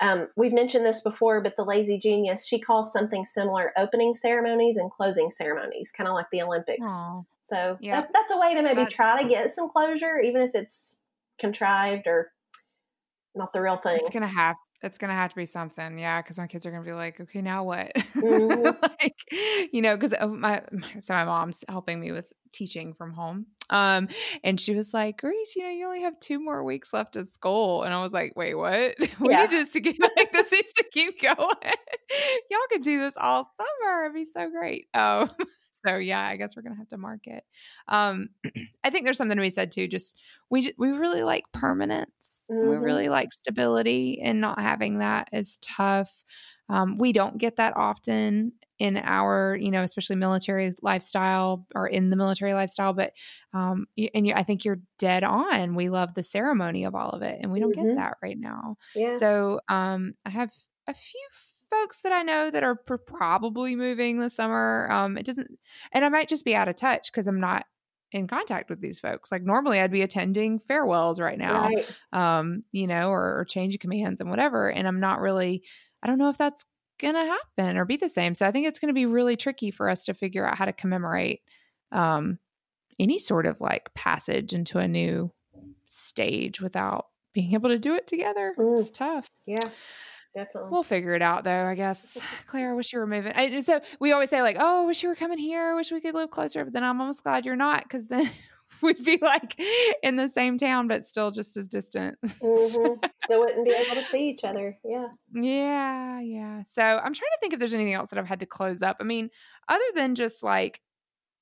Um, 0.00 0.28
we've 0.36 0.52
mentioned 0.52 0.84
this 0.84 1.00
before, 1.00 1.40
but 1.40 1.56
the 1.56 1.64
lazy 1.64 1.98
genius, 1.98 2.46
she 2.46 2.58
calls 2.58 2.92
something 2.92 3.24
similar 3.24 3.72
opening 3.78 4.14
ceremonies 4.14 4.76
and 4.76 4.90
closing 4.90 5.30
ceremonies, 5.30 5.90
kind 5.90 6.08
of 6.08 6.14
like 6.14 6.26
the 6.30 6.42
Olympics. 6.42 6.90
Aww. 6.90 7.24
So 7.44 7.78
that, 7.82 8.10
that's 8.12 8.32
a 8.32 8.38
way 8.38 8.54
to 8.54 8.62
maybe 8.62 8.82
that's 8.82 8.94
try 8.94 9.22
to 9.22 9.28
get 9.28 9.52
some 9.52 9.70
closure, 9.70 10.18
even 10.18 10.42
if 10.42 10.54
it's 10.54 11.00
contrived 11.38 12.06
or 12.06 12.32
not 13.34 13.52
the 13.52 13.62
real 13.62 13.76
thing. 13.76 13.98
It's 13.98 14.10
going 14.10 14.22
to 14.22 14.28
happen 14.28 14.58
it's 14.82 14.98
gonna 14.98 15.14
have 15.14 15.30
to 15.30 15.36
be 15.36 15.46
something, 15.46 15.98
yeah, 15.98 16.20
because 16.20 16.38
my 16.38 16.46
kids 16.46 16.66
are 16.66 16.70
gonna 16.70 16.84
be 16.84 16.92
like, 16.92 17.20
okay, 17.20 17.42
now 17.42 17.64
what? 17.64 17.92
Mm-hmm. 18.16 18.82
like, 18.82 19.70
you 19.72 19.82
know, 19.82 19.96
because 19.96 20.14
my 20.28 20.62
so 21.00 21.14
my 21.14 21.24
mom's 21.24 21.64
helping 21.68 22.00
me 22.00 22.12
with 22.12 22.24
teaching 22.52 22.94
from 22.94 23.12
home, 23.12 23.46
um, 23.70 24.08
and 24.44 24.60
she 24.60 24.74
was 24.74 24.94
like, 24.94 25.18
Grace, 25.18 25.54
you 25.56 25.64
know, 25.64 25.70
you 25.70 25.86
only 25.86 26.02
have 26.02 26.18
two 26.20 26.38
more 26.38 26.62
weeks 26.62 26.92
left 26.92 27.16
of 27.16 27.28
school, 27.28 27.82
and 27.82 27.92
I 27.92 28.00
was 28.00 28.12
like, 28.12 28.34
wait, 28.36 28.54
what? 28.54 28.94
we 29.20 29.30
yeah. 29.30 29.42
need 29.42 29.50
this 29.50 29.72
to 29.72 29.80
get 29.80 29.96
like 30.00 30.32
this 30.32 30.52
needs 30.52 30.72
to 30.74 30.84
keep 30.92 31.20
going. 31.22 31.36
Y'all 31.36 32.60
could 32.70 32.82
do 32.82 33.00
this 33.00 33.16
all 33.16 33.50
summer; 33.56 34.04
it'd 34.04 34.14
be 34.14 34.24
so 34.24 34.50
great. 34.50 34.86
Um, 34.94 35.30
so 35.84 35.96
yeah, 35.96 36.24
I 36.24 36.36
guess 36.36 36.56
we're 36.56 36.62
gonna 36.62 36.76
have 36.76 36.88
to 36.88 36.98
mark 36.98 37.26
it. 37.26 37.44
Um, 37.88 38.28
I 38.84 38.90
think 38.90 39.04
there's 39.04 39.18
something 39.18 39.36
to 39.36 39.42
be 39.42 39.50
said 39.50 39.72
too. 39.72 39.88
Just 39.88 40.16
we 40.48 40.72
we 40.78 40.90
really 40.90 41.24
like 41.24 41.44
permanence. 41.52 42.44
Mm-hmm. 42.50 42.70
We 42.70 42.76
really 42.76 43.08
like 43.08 43.32
stability, 43.32 44.20
and 44.22 44.40
not 44.40 44.60
having 44.60 44.98
that 44.98 45.28
is 45.32 45.58
tough. 45.58 46.12
Um, 46.68 46.98
we 46.98 47.12
don't 47.12 47.38
get 47.38 47.56
that 47.56 47.76
often 47.76 48.52
in 48.78 48.96
our, 48.98 49.56
you 49.60 49.70
know, 49.70 49.82
especially 49.82 50.16
military 50.16 50.72
lifestyle 50.82 51.66
or 51.74 51.86
in 51.86 52.10
the 52.10 52.16
military 52.16 52.54
lifestyle. 52.54 52.92
But, 52.92 53.12
um, 53.54 53.86
and 54.14 54.26
you, 54.26 54.34
I 54.34 54.42
think 54.42 54.64
you're 54.64 54.80
dead 54.98 55.24
on. 55.24 55.74
We 55.74 55.88
love 55.88 56.14
the 56.14 56.22
ceremony 56.22 56.84
of 56.84 56.94
all 56.94 57.10
of 57.10 57.22
it, 57.22 57.38
and 57.40 57.50
we 57.50 57.60
don't 57.60 57.74
mm-hmm. 57.74 57.88
get 57.88 57.96
that 57.96 58.14
right 58.22 58.38
now. 58.38 58.76
Yeah. 58.94 59.12
So, 59.12 59.60
um, 59.68 60.14
I 60.24 60.30
have 60.30 60.50
a 60.86 60.94
few 60.94 61.26
folks 61.70 62.00
that 62.02 62.12
I 62.12 62.22
know 62.22 62.50
that 62.50 62.62
are 62.62 62.76
probably 62.76 63.74
moving 63.76 64.18
this 64.18 64.36
summer. 64.36 64.88
Um, 64.90 65.18
it 65.18 65.26
doesn't, 65.26 65.50
and 65.92 66.04
I 66.04 66.08
might 66.08 66.28
just 66.28 66.44
be 66.44 66.54
out 66.54 66.68
of 66.68 66.76
touch 66.76 67.10
because 67.10 67.26
I'm 67.26 67.40
not 67.40 67.64
in 68.12 68.28
contact 68.28 68.70
with 68.70 68.80
these 68.80 69.00
folks. 69.00 69.32
Like 69.32 69.42
normally 69.42 69.80
I'd 69.80 69.90
be 69.90 70.02
attending 70.02 70.60
farewells 70.68 71.18
right 71.18 71.38
now, 71.38 71.68
right. 71.68 71.86
um, 72.12 72.62
you 72.70 72.86
know, 72.86 73.08
or, 73.08 73.40
or 73.40 73.44
change 73.44 73.74
of 73.74 73.80
commands 73.80 74.20
and 74.20 74.30
whatever. 74.30 74.70
And 74.70 74.86
I'm 74.86 75.00
not 75.00 75.20
really, 75.20 75.64
I 76.02 76.06
don't 76.06 76.18
know 76.18 76.28
if 76.28 76.38
that's 76.38 76.64
going 76.98 77.14
to 77.14 77.24
happen 77.24 77.76
or 77.76 77.84
be 77.84 77.96
the 77.96 78.08
same. 78.08 78.34
So 78.34 78.46
I 78.46 78.50
think 78.50 78.66
it's 78.66 78.78
going 78.78 78.88
to 78.88 78.94
be 78.94 79.06
really 79.06 79.36
tricky 79.36 79.70
for 79.70 79.88
us 79.88 80.04
to 80.04 80.14
figure 80.14 80.46
out 80.46 80.56
how 80.56 80.64
to 80.64 80.72
commemorate 80.72 81.42
um, 81.92 82.38
any 82.98 83.18
sort 83.18 83.46
of 83.46 83.60
like 83.60 83.92
passage 83.94 84.52
into 84.52 84.78
a 84.78 84.88
new 84.88 85.32
stage 85.86 86.60
without 86.60 87.06
being 87.32 87.52
able 87.54 87.68
to 87.70 87.78
do 87.78 87.94
it 87.94 88.06
together. 88.06 88.54
Mm. 88.58 88.80
It's 88.80 88.90
tough. 88.90 89.28
Yeah. 89.46 89.68
Definitely. 90.34 90.70
We'll 90.70 90.82
figure 90.82 91.14
it 91.14 91.22
out 91.22 91.44
though, 91.44 91.64
I 91.64 91.74
guess. 91.74 92.18
Claire, 92.46 92.72
I 92.72 92.74
wish 92.74 92.92
you 92.92 92.98
were 92.98 93.06
moving. 93.06 93.32
I, 93.34 93.58
so 93.60 93.80
we 94.00 94.12
always 94.12 94.28
say 94.28 94.42
like, 94.42 94.58
"Oh, 94.60 94.82
I 94.82 94.86
wish 94.86 95.02
you 95.02 95.08
were 95.08 95.14
coming 95.14 95.38
here. 95.38 95.70
I 95.70 95.74
wish 95.74 95.90
we 95.90 96.00
could 96.02 96.14
live 96.14 96.30
closer." 96.30 96.62
But 96.62 96.74
then 96.74 96.84
I'm 96.84 97.00
almost 97.00 97.22
glad 97.22 97.46
you're 97.46 97.56
not, 97.56 97.84
because 97.84 98.08
then 98.08 98.30
we'd 98.82 99.04
be 99.04 99.18
like 99.20 99.58
in 100.02 100.16
the 100.16 100.28
same 100.28 100.58
town, 100.58 100.88
but 100.88 101.04
still 101.04 101.30
just 101.30 101.56
as 101.56 101.68
distant. 101.68 102.18
Mm-hmm. 102.46 103.06
Still 103.24 103.40
wouldn't 103.40 103.64
be 103.64 103.72
able 103.72 103.94
to 103.96 104.06
see 104.10 104.28
each 104.28 104.44
other. 104.44 104.78
Yeah. 104.84 105.08
Yeah, 105.32 106.20
yeah. 106.20 106.62
So 106.64 106.82
I'm 106.82 107.12
trying 107.14 107.14
to 107.14 107.38
think 107.40 107.52
if 107.52 107.58
there's 107.58 107.74
anything 107.74 107.94
else 107.94 108.10
that 108.10 108.18
I've 108.18 108.26
had 108.26 108.40
to 108.40 108.46
close 108.46 108.82
up. 108.82 108.98
I 109.00 109.04
mean, 109.04 109.30
other 109.68 109.84
than 109.94 110.14
just 110.14 110.42
like 110.42 110.80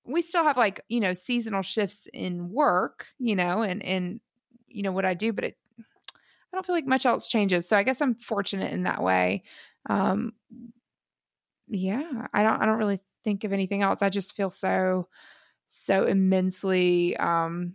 we 0.05 0.23
still 0.23 0.45
have 0.45 0.57
like 0.57 0.81
you 0.88 1.00
know 1.00 1.12
seasonal 1.12 1.62
shifts 1.62 2.09
in 2.12 2.50
work, 2.50 3.07
you 3.19 3.37
know, 3.37 3.62
and 3.62 3.83
and 3.85 4.21
you 4.69 4.83
know 4.83 4.93
what 4.93 5.05
I 5.05 5.14
do, 5.14 5.33
but 5.33 5.45
it 5.45 5.57
I 5.79 6.57
don't 6.57 6.64
feel 6.64 6.76
like 6.76 6.87
much 6.87 7.05
else 7.05 7.26
changes. 7.26 7.69
So 7.69 7.76
I 7.76 7.83
guess 7.83 8.00
I'm 8.00 8.14
fortunate 8.14 8.73
in 8.73 8.85
that 8.85 9.03
way. 9.03 9.43
Um, 9.91 10.33
yeah, 11.69 12.26
I 12.33 12.43
don't 12.43 12.62
I 12.62 12.67
don't 12.67 12.79
really 12.79 13.00
think 13.25 13.45
of 13.45 13.53
anything 13.53 13.83
else. 13.83 14.03
I 14.03 14.09
just 14.09 14.37
feel 14.37 14.50
so 14.50 15.09
so 15.75 16.04
immensely 16.04 17.16
um 17.16 17.75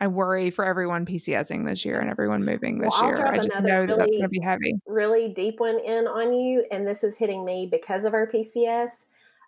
I 0.00 0.08
worry 0.08 0.50
for 0.50 0.64
everyone 0.64 1.06
PCSing 1.06 1.64
this 1.64 1.84
year 1.84 2.00
and 2.00 2.10
everyone 2.10 2.44
moving 2.44 2.80
this 2.80 2.92
well, 3.00 3.10
year. 3.10 3.24
I 3.24 3.36
just 3.36 3.62
know 3.62 3.82
really, 3.82 3.86
that 3.86 3.98
that's 3.98 4.10
going 4.10 4.22
to 4.22 4.28
be 4.28 4.40
heavy. 4.40 4.74
Really 4.84 5.28
deep 5.28 5.60
one 5.60 5.78
in 5.78 6.08
on 6.08 6.34
you, 6.34 6.66
and 6.72 6.84
this 6.84 7.04
is 7.04 7.16
hitting 7.16 7.44
me 7.44 7.68
because 7.70 8.04
of 8.04 8.12
our 8.12 8.28
PCS. 8.28 9.04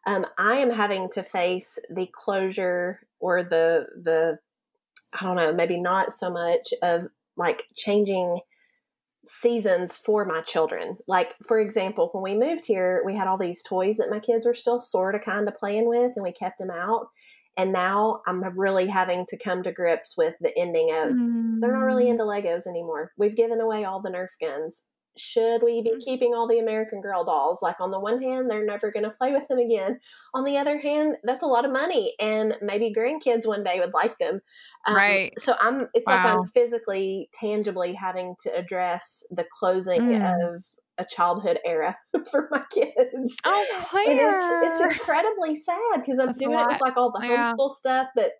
Um, 0.06 0.25
I 0.38 0.59
am 0.59 0.71
having 0.71 1.11
to 1.14 1.25
face 1.25 1.76
the 1.90 2.06
closure 2.06 3.00
or 3.18 3.42
the 3.42 3.87
the 4.00 4.38
I 5.21 5.25
don't 5.25 5.35
know, 5.35 5.52
maybe 5.52 5.80
not 5.80 6.12
so 6.12 6.30
much 6.30 6.73
of 6.83 7.09
like 7.37 7.64
changing 7.75 8.38
seasons 9.25 9.97
for 9.97 10.25
my 10.25 10.42
children. 10.42 10.99
Like, 11.09 11.35
for 11.44 11.59
example, 11.59 12.11
when 12.12 12.23
we 12.23 12.38
moved 12.38 12.66
here, 12.66 13.02
we 13.04 13.16
had 13.16 13.26
all 13.26 13.38
these 13.38 13.62
toys 13.64 13.97
that 13.97 14.11
my 14.11 14.21
kids 14.21 14.47
were 14.47 14.54
still 14.54 14.80
sort 14.80 15.16
of 15.16 15.23
kind 15.23 15.49
of 15.49 15.56
playing 15.56 15.88
with, 15.88 16.12
and 16.14 16.23
we 16.23 16.33
kept 16.33 16.59
them 16.59 16.71
out. 16.71 17.09
And 17.56 17.73
now 17.73 18.20
I'm 18.26 18.42
really 18.58 18.88
having 18.88 19.26
to 19.28 19.38
come 19.38 19.62
to 19.62 19.73
grips 19.73 20.14
with 20.16 20.34
the 20.40 20.50
ending 20.58 20.90
of 20.90 21.12
mm. 21.12 21.61
they're 21.61 21.73
not 21.73 21.84
really 21.84 22.08
into 22.08 22.25
Legos 22.25 22.66
anymore. 22.66 23.12
We've 23.16 23.37
given 23.37 23.61
away 23.61 23.84
all 23.84 24.02
the 24.02 24.11
Nerf 24.11 24.30
guns 24.40 24.84
should 25.16 25.62
we 25.62 25.80
be 25.82 25.92
mm. 25.92 26.04
keeping 26.04 26.34
all 26.34 26.49
the 26.49 26.58
American 26.58 27.00
Girl 27.00 27.25
dolls? 27.25 27.61
Like, 27.62 27.80
on 27.80 27.90
the 27.90 28.00
one 28.00 28.20
hand, 28.20 28.50
they're 28.50 28.64
never 28.64 28.90
going 28.90 29.04
to 29.04 29.11
play 29.11 29.32
with 29.32 29.46
them 29.49 29.58
again. 29.58 30.00
On 30.34 30.44
the 30.44 30.56
other 30.56 30.78
hand, 30.78 31.16
that's 31.23 31.42
a 31.42 31.46
lot 31.46 31.64
of 31.64 31.73
money, 31.73 32.14
and 32.18 32.54
maybe 32.61 32.92
grandkids 32.96 33.46
one 33.46 33.62
day 33.62 33.78
would 33.78 33.94
like 33.94 34.18
them. 34.18 34.40
Um, 34.87 34.96
right. 34.96 35.32
So 35.38 35.54
I'm. 35.61 35.88
It's 35.94 36.06
wow. 36.06 36.14
like 36.14 36.25
I'm 36.25 36.44
physically, 36.46 37.28
tangibly 37.32 37.94
having 37.94 38.34
to 38.42 38.54
address 38.54 39.23
the 39.30 39.44
closing 39.58 40.00
mm. 40.00 40.54
of 40.54 40.64
a 40.99 41.05
childhood 41.05 41.59
era 41.65 41.97
for 42.31 42.49
my 42.51 42.63
kids. 42.71 43.37
Oh, 43.45 43.79
Claire. 43.81 44.63
It's 44.65 44.81
it's 44.81 44.93
incredibly 44.93 45.57
sad 45.57 45.97
because 45.97 46.19
I'm 46.19 46.27
that's 46.29 46.39
doing 46.39 46.59
it 46.59 46.67
with 46.67 46.81
like 46.81 46.97
all 46.97 47.13
the 47.13 47.27
yeah. 47.27 47.55
homeschool 47.55 47.75
stuff, 47.75 48.09
but 48.15 48.33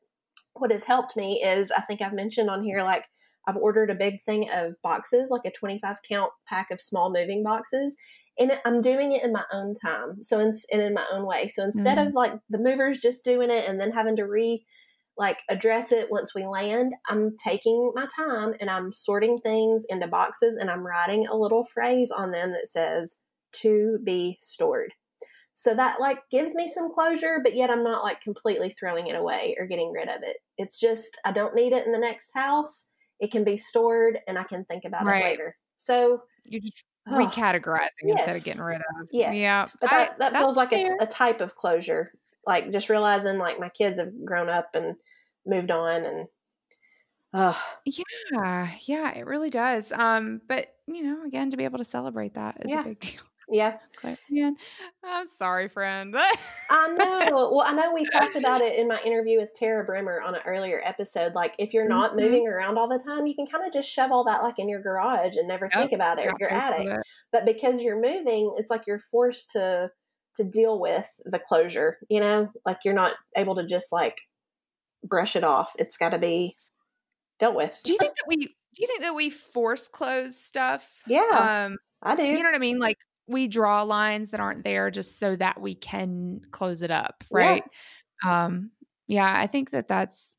what 0.55 0.71
has 0.71 0.85
helped 0.85 1.17
me 1.17 1.43
is 1.43 1.71
I 1.71 1.81
think 1.83 2.01
I've 2.01 2.13
mentioned 2.13 2.49
on 2.49 2.63
here 2.63 2.83
like 2.83 3.05
I've 3.47 3.57
ordered 3.57 3.91
a 3.91 3.95
big 3.95 4.23
thing 4.25 4.49
of 4.51 4.75
boxes, 4.83 5.29
like 5.31 5.43
a 5.45 5.51
25 5.51 5.97
count 6.09 6.31
pack 6.49 6.71
of 6.71 6.81
small 6.81 7.13
moving 7.13 7.43
boxes. 7.43 7.97
And 8.39 8.59
I'm 8.65 8.81
doing 8.81 9.13
it 9.13 9.23
in 9.23 9.33
my 9.33 9.45
own 9.53 9.75
time. 9.75 10.23
So, 10.23 10.41
in, 10.41 10.53
and 10.73 10.83
in 10.83 10.95
my 10.95 11.05
own 11.13 11.25
way. 11.25 11.49
So 11.49 11.63
instead 11.63 11.99
mm-hmm. 11.99 12.09
of 12.09 12.15
like 12.15 12.33
the 12.51 12.59
movers 12.59 12.99
just 12.99 13.25
doing 13.25 13.51
it 13.51 13.69
and 13.69 13.81
then 13.81 13.93
having 13.93 14.17
to 14.17 14.25
re 14.25 14.65
like 15.16 15.40
address 15.49 15.92
it 15.92 16.11
once 16.11 16.35
we 16.35 16.47
land, 16.47 16.94
I'm 17.09 17.37
taking 17.42 17.92
my 17.94 18.06
time 18.16 18.54
and 18.61 18.68
I'm 18.68 18.92
sorting 18.92 19.38
things 19.38 19.85
into 19.88 20.06
boxes 20.06 20.56
and 20.56 20.71
I'm 20.71 20.87
writing 20.87 21.26
a 21.26 21.37
little 21.37 21.64
phrase 21.64 22.11
on 22.11 22.30
them 22.30 22.52
that 22.52 22.68
says 22.68 23.18
to 23.61 23.99
be 24.04 24.37
stored. 24.40 24.92
So 25.56 25.73
that 25.75 26.00
like 26.00 26.18
gives 26.30 26.54
me 26.56 26.68
some 26.68 26.92
closure, 26.92 27.38
but 27.42 27.54
yet 27.54 27.71
I'm 27.71 27.85
not 27.85 28.02
like 28.02 28.21
completely 28.21 28.75
throwing 28.78 29.06
it 29.06 29.14
away 29.14 29.56
or 29.59 29.66
getting 29.66 29.92
rid 29.92 30.09
of 30.09 30.23
it. 30.23 30.38
It's 30.59 30.80
just 30.80 31.16
I 31.25 31.30
don't 31.30 31.54
need 31.54 31.73
it 31.73 31.87
in 31.87 31.92
the 31.92 31.99
next 31.99 32.30
house 32.35 32.90
it 33.21 33.30
can 33.30 33.44
be 33.44 33.56
stored 33.56 34.18
and 34.26 34.38
I 34.38 34.44
can 34.44 34.64
think 34.64 34.85
about 34.85 35.04
right. 35.04 35.25
it 35.25 35.28
later. 35.28 35.56
So 35.76 36.23
you're 36.44 36.61
just 36.61 36.85
oh, 37.09 37.12
recategorizing 37.12 37.88
yes. 38.04 38.18
instead 38.18 38.37
of 38.37 38.44
getting 38.44 38.62
rid 38.62 38.76
of. 38.76 39.09
Yes. 39.11 39.35
Yeah. 39.35 39.68
But 39.80 39.90
that, 39.90 40.11
I, 40.12 40.30
that 40.30 40.37
feels 40.37 40.56
like 40.56 40.73
a, 40.73 40.85
a, 41.00 41.06
type 41.06 41.40
of 41.40 41.56
closure. 41.56 42.12
Like 42.47 42.73
just 42.73 42.89
realizing 42.89 43.39
like 43.39 43.61
my 43.61 43.69
kids 43.69 43.99
have 43.99 44.13
grown 44.25 44.49
up 44.49 44.71
and 44.75 44.97
moved 45.47 45.71
on 45.71 46.05
and 46.05 46.27
uh 47.33 47.55
yeah, 47.85 48.71
yeah, 48.87 49.17
it 49.17 49.27
really 49.27 49.51
does. 49.51 49.93
Um, 49.93 50.41
but 50.49 50.69
you 50.87 51.03
know, 51.03 51.25
again, 51.25 51.51
to 51.51 51.57
be 51.57 51.65
able 51.65 51.79
to 51.79 51.85
celebrate 51.85 52.35
that 52.35 52.59
is 52.65 52.71
yeah. 52.71 52.81
a 52.81 52.85
big 52.85 53.01
deal. 53.01 53.21
Yeah. 53.51 53.77
Man, 54.31 54.57
I'm 55.05 55.27
sorry, 55.27 55.69
friend. 55.69 56.17
I 56.71 56.97
know. 56.99 57.53
Well, 57.55 57.67
I 57.67 57.73
know 57.73 57.93
we 57.93 58.07
talked 58.13 58.37
about 58.37 58.63
it 58.63 58.79
in 58.79 58.89
my 58.89 59.01
interview 59.03 59.39
with 59.39 59.55
Tara 59.55 59.85
Bremer 59.85 60.23
on 60.23 60.35
an 60.35 60.41
earlier 60.47 60.81
episode. 60.83 61.35
Like, 61.35 61.55
if 61.59 61.75
you're 61.75 61.89
not 61.89 62.13
mm-hmm. 62.13 62.21
moving 62.21 62.49
around 62.49 62.79
all 62.79 62.89
the 62.89 62.99
time, 62.99 63.27
you 63.27 63.35
can 63.35 63.47
kind 63.47 63.67
of 63.67 63.73
just 63.73 63.89
shove 63.89 64.11
all 64.13 64.25
that 64.25 64.43
like 64.43 64.59
in 64.59 64.69
your 64.69 64.81
garage 64.81 65.37
and 65.37 65.47
never 65.47 65.67
yep. 65.67 65.73
think 65.73 65.93
about 65.93 66.19
it 66.19 66.27
or 66.27 66.33
your 66.41 66.51
attic. 66.51 66.87
It. 66.87 67.01
But 67.33 67.45
because 67.45 67.81
you're 67.81 68.01
moving, 68.01 68.55
it's 68.59 68.71
like 68.71 68.87
you're 68.87 68.99
forced 68.99 69.53
to 69.53 69.91
to 70.37 70.45
deal 70.45 70.79
with 70.81 71.09
the 71.25 71.38
closure. 71.38 71.99
You 72.09 72.21
know, 72.21 72.50
like 72.64 72.79
you're 72.85 72.95
not 72.95 73.14
able 73.37 73.57
to 73.57 73.67
just 73.67 73.93
like 73.93 74.21
brush 75.03 75.37
it 75.37 75.45
off. 75.45 75.73
It's 75.79 75.97
got 75.97 76.11
to 76.11 76.19
be 76.19 76.57
dealt 77.38 77.57
with. 77.57 77.81
Do 77.85 77.93
you 77.93 77.99
think 77.99 78.14
that 78.17 78.25
we? 78.26 78.37
Do 78.37 78.83
you 78.83 78.88
think 78.88 79.03
that 79.03 79.14
we 79.14 79.31
force 79.31 79.88
close 79.88 80.37
stuff? 80.37 81.03
Yeah. 81.07 81.67
Um, 81.67 81.79
I 82.03 82.17
do. 82.17 82.25
You 82.25 82.43
know 82.43 82.49
what 82.49 82.57
I 82.57 82.59
mean? 82.59 82.79
Like 82.79 82.99
we 83.26 83.49
draw 83.49 83.83
lines 83.83 84.31
that 84.31 84.41
aren't 84.41 84.64
there 84.64 84.91
just 84.91 85.19
so 85.19 85.37
that 85.37 85.61
we 85.61 85.75
can 85.75 86.41
close 86.50 86.83
it 86.83 86.91
up 86.91 87.25
right 87.31 87.64
yeah. 88.23 88.45
um 88.45 88.71
yeah 89.07 89.33
i 89.38 89.47
think 89.47 89.71
that 89.71 89.88
that's 89.88 90.37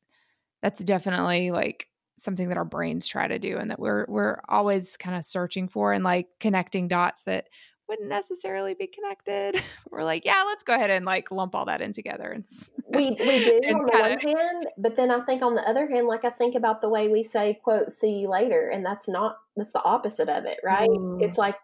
that's 0.62 0.82
definitely 0.82 1.50
like 1.50 1.88
something 2.18 2.48
that 2.48 2.56
our 2.56 2.64
brains 2.64 3.06
try 3.06 3.28
to 3.28 3.38
do 3.38 3.56
and 3.58 3.70
that 3.70 3.78
we're 3.78 4.06
we're 4.08 4.40
always 4.48 4.96
kind 4.96 5.16
of 5.16 5.24
searching 5.24 5.68
for 5.68 5.92
and 5.92 6.04
like 6.04 6.28
connecting 6.40 6.88
dots 6.88 7.24
that 7.24 7.48
wouldn't 7.88 8.08
necessarily 8.08 8.74
be 8.74 8.86
connected. 8.86 9.62
We're 9.90 10.04
like, 10.04 10.24
yeah, 10.24 10.42
let's 10.46 10.64
go 10.64 10.74
ahead 10.74 10.90
and 10.90 11.04
like 11.04 11.30
lump 11.30 11.54
all 11.54 11.66
that 11.66 11.80
in 11.80 11.92
together. 11.92 12.30
And 12.30 12.46
we 12.94 13.10
we 13.10 13.16
do 13.16 13.60
on 13.74 13.86
the 13.86 13.98
one 13.98 14.18
hand, 14.20 14.66
but 14.78 14.96
then 14.96 15.10
I 15.10 15.20
think 15.20 15.42
on 15.42 15.54
the 15.54 15.68
other 15.68 15.88
hand, 15.88 16.06
like 16.06 16.24
I 16.24 16.30
think 16.30 16.54
about 16.54 16.80
the 16.80 16.88
way 16.88 17.08
we 17.08 17.22
say, 17.24 17.58
"quote 17.62 17.92
See 17.92 18.20
you 18.20 18.30
later," 18.30 18.68
and 18.68 18.84
that's 18.84 19.08
not 19.08 19.36
that's 19.56 19.72
the 19.72 19.82
opposite 19.82 20.28
of 20.28 20.44
it, 20.44 20.58
right? 20.64 20.88
Ooh. 20.88 21.18
It's 21.20 21.38
like 21.38 21.56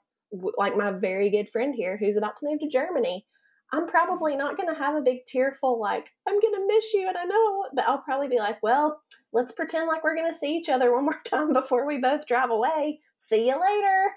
like 0.57 0.77
my 0.77 0.91
very 0.91 1.31
good 1.31 1.49
friend 1.49 1.75
here 1.75 1.97
who's 1.97 2.17
about 2.17 2.37
to 2.39 2.47
move 2.47 2.61
to 2.61 2.69
Germany, 2.69 3.27
I'm 3.73 3.87
probably 3.87 4.37
not 4.37 4.57
going 4.57 4.69
to 4.69 4.79
have 4.79 4.95
a 4.95 5.01
big 5.01 5.25
tearful 5.27 5.81
like 5.81 6.11
I'm 6.29 6.41
going 6.41 6.55
to 6.55 6.67
miss 6.67 6.93
you 6.93 7.09
and 7.09 7.17
I 7.17 7.25
know, 7.25 7.67
but 7.75 7.87
I'll 7.87 8.03
probably 8.03 8.29
be 8.29 8.39
like, 8.39 8.63
well, 8.63 9.01
let's 9.33 9.53
pretend 9.53 9.89
like 9.89 10.05
we're 10.05 10.17
going 10.17 10.31
to 10.31 10.39
see 10.39 10.57
each 10.57 10.69
other 10.69 10.93
one 10.93 11.05
more 11.05 11.21
time 11.25 11.53
before 11.53 11.87
we 11.87 11.99
both 11.99 12.27
drive 12.27 12.51
away. 12.51 13.01
See 13.19 13.49
you 13.49 13.61
later. 13.61 14.13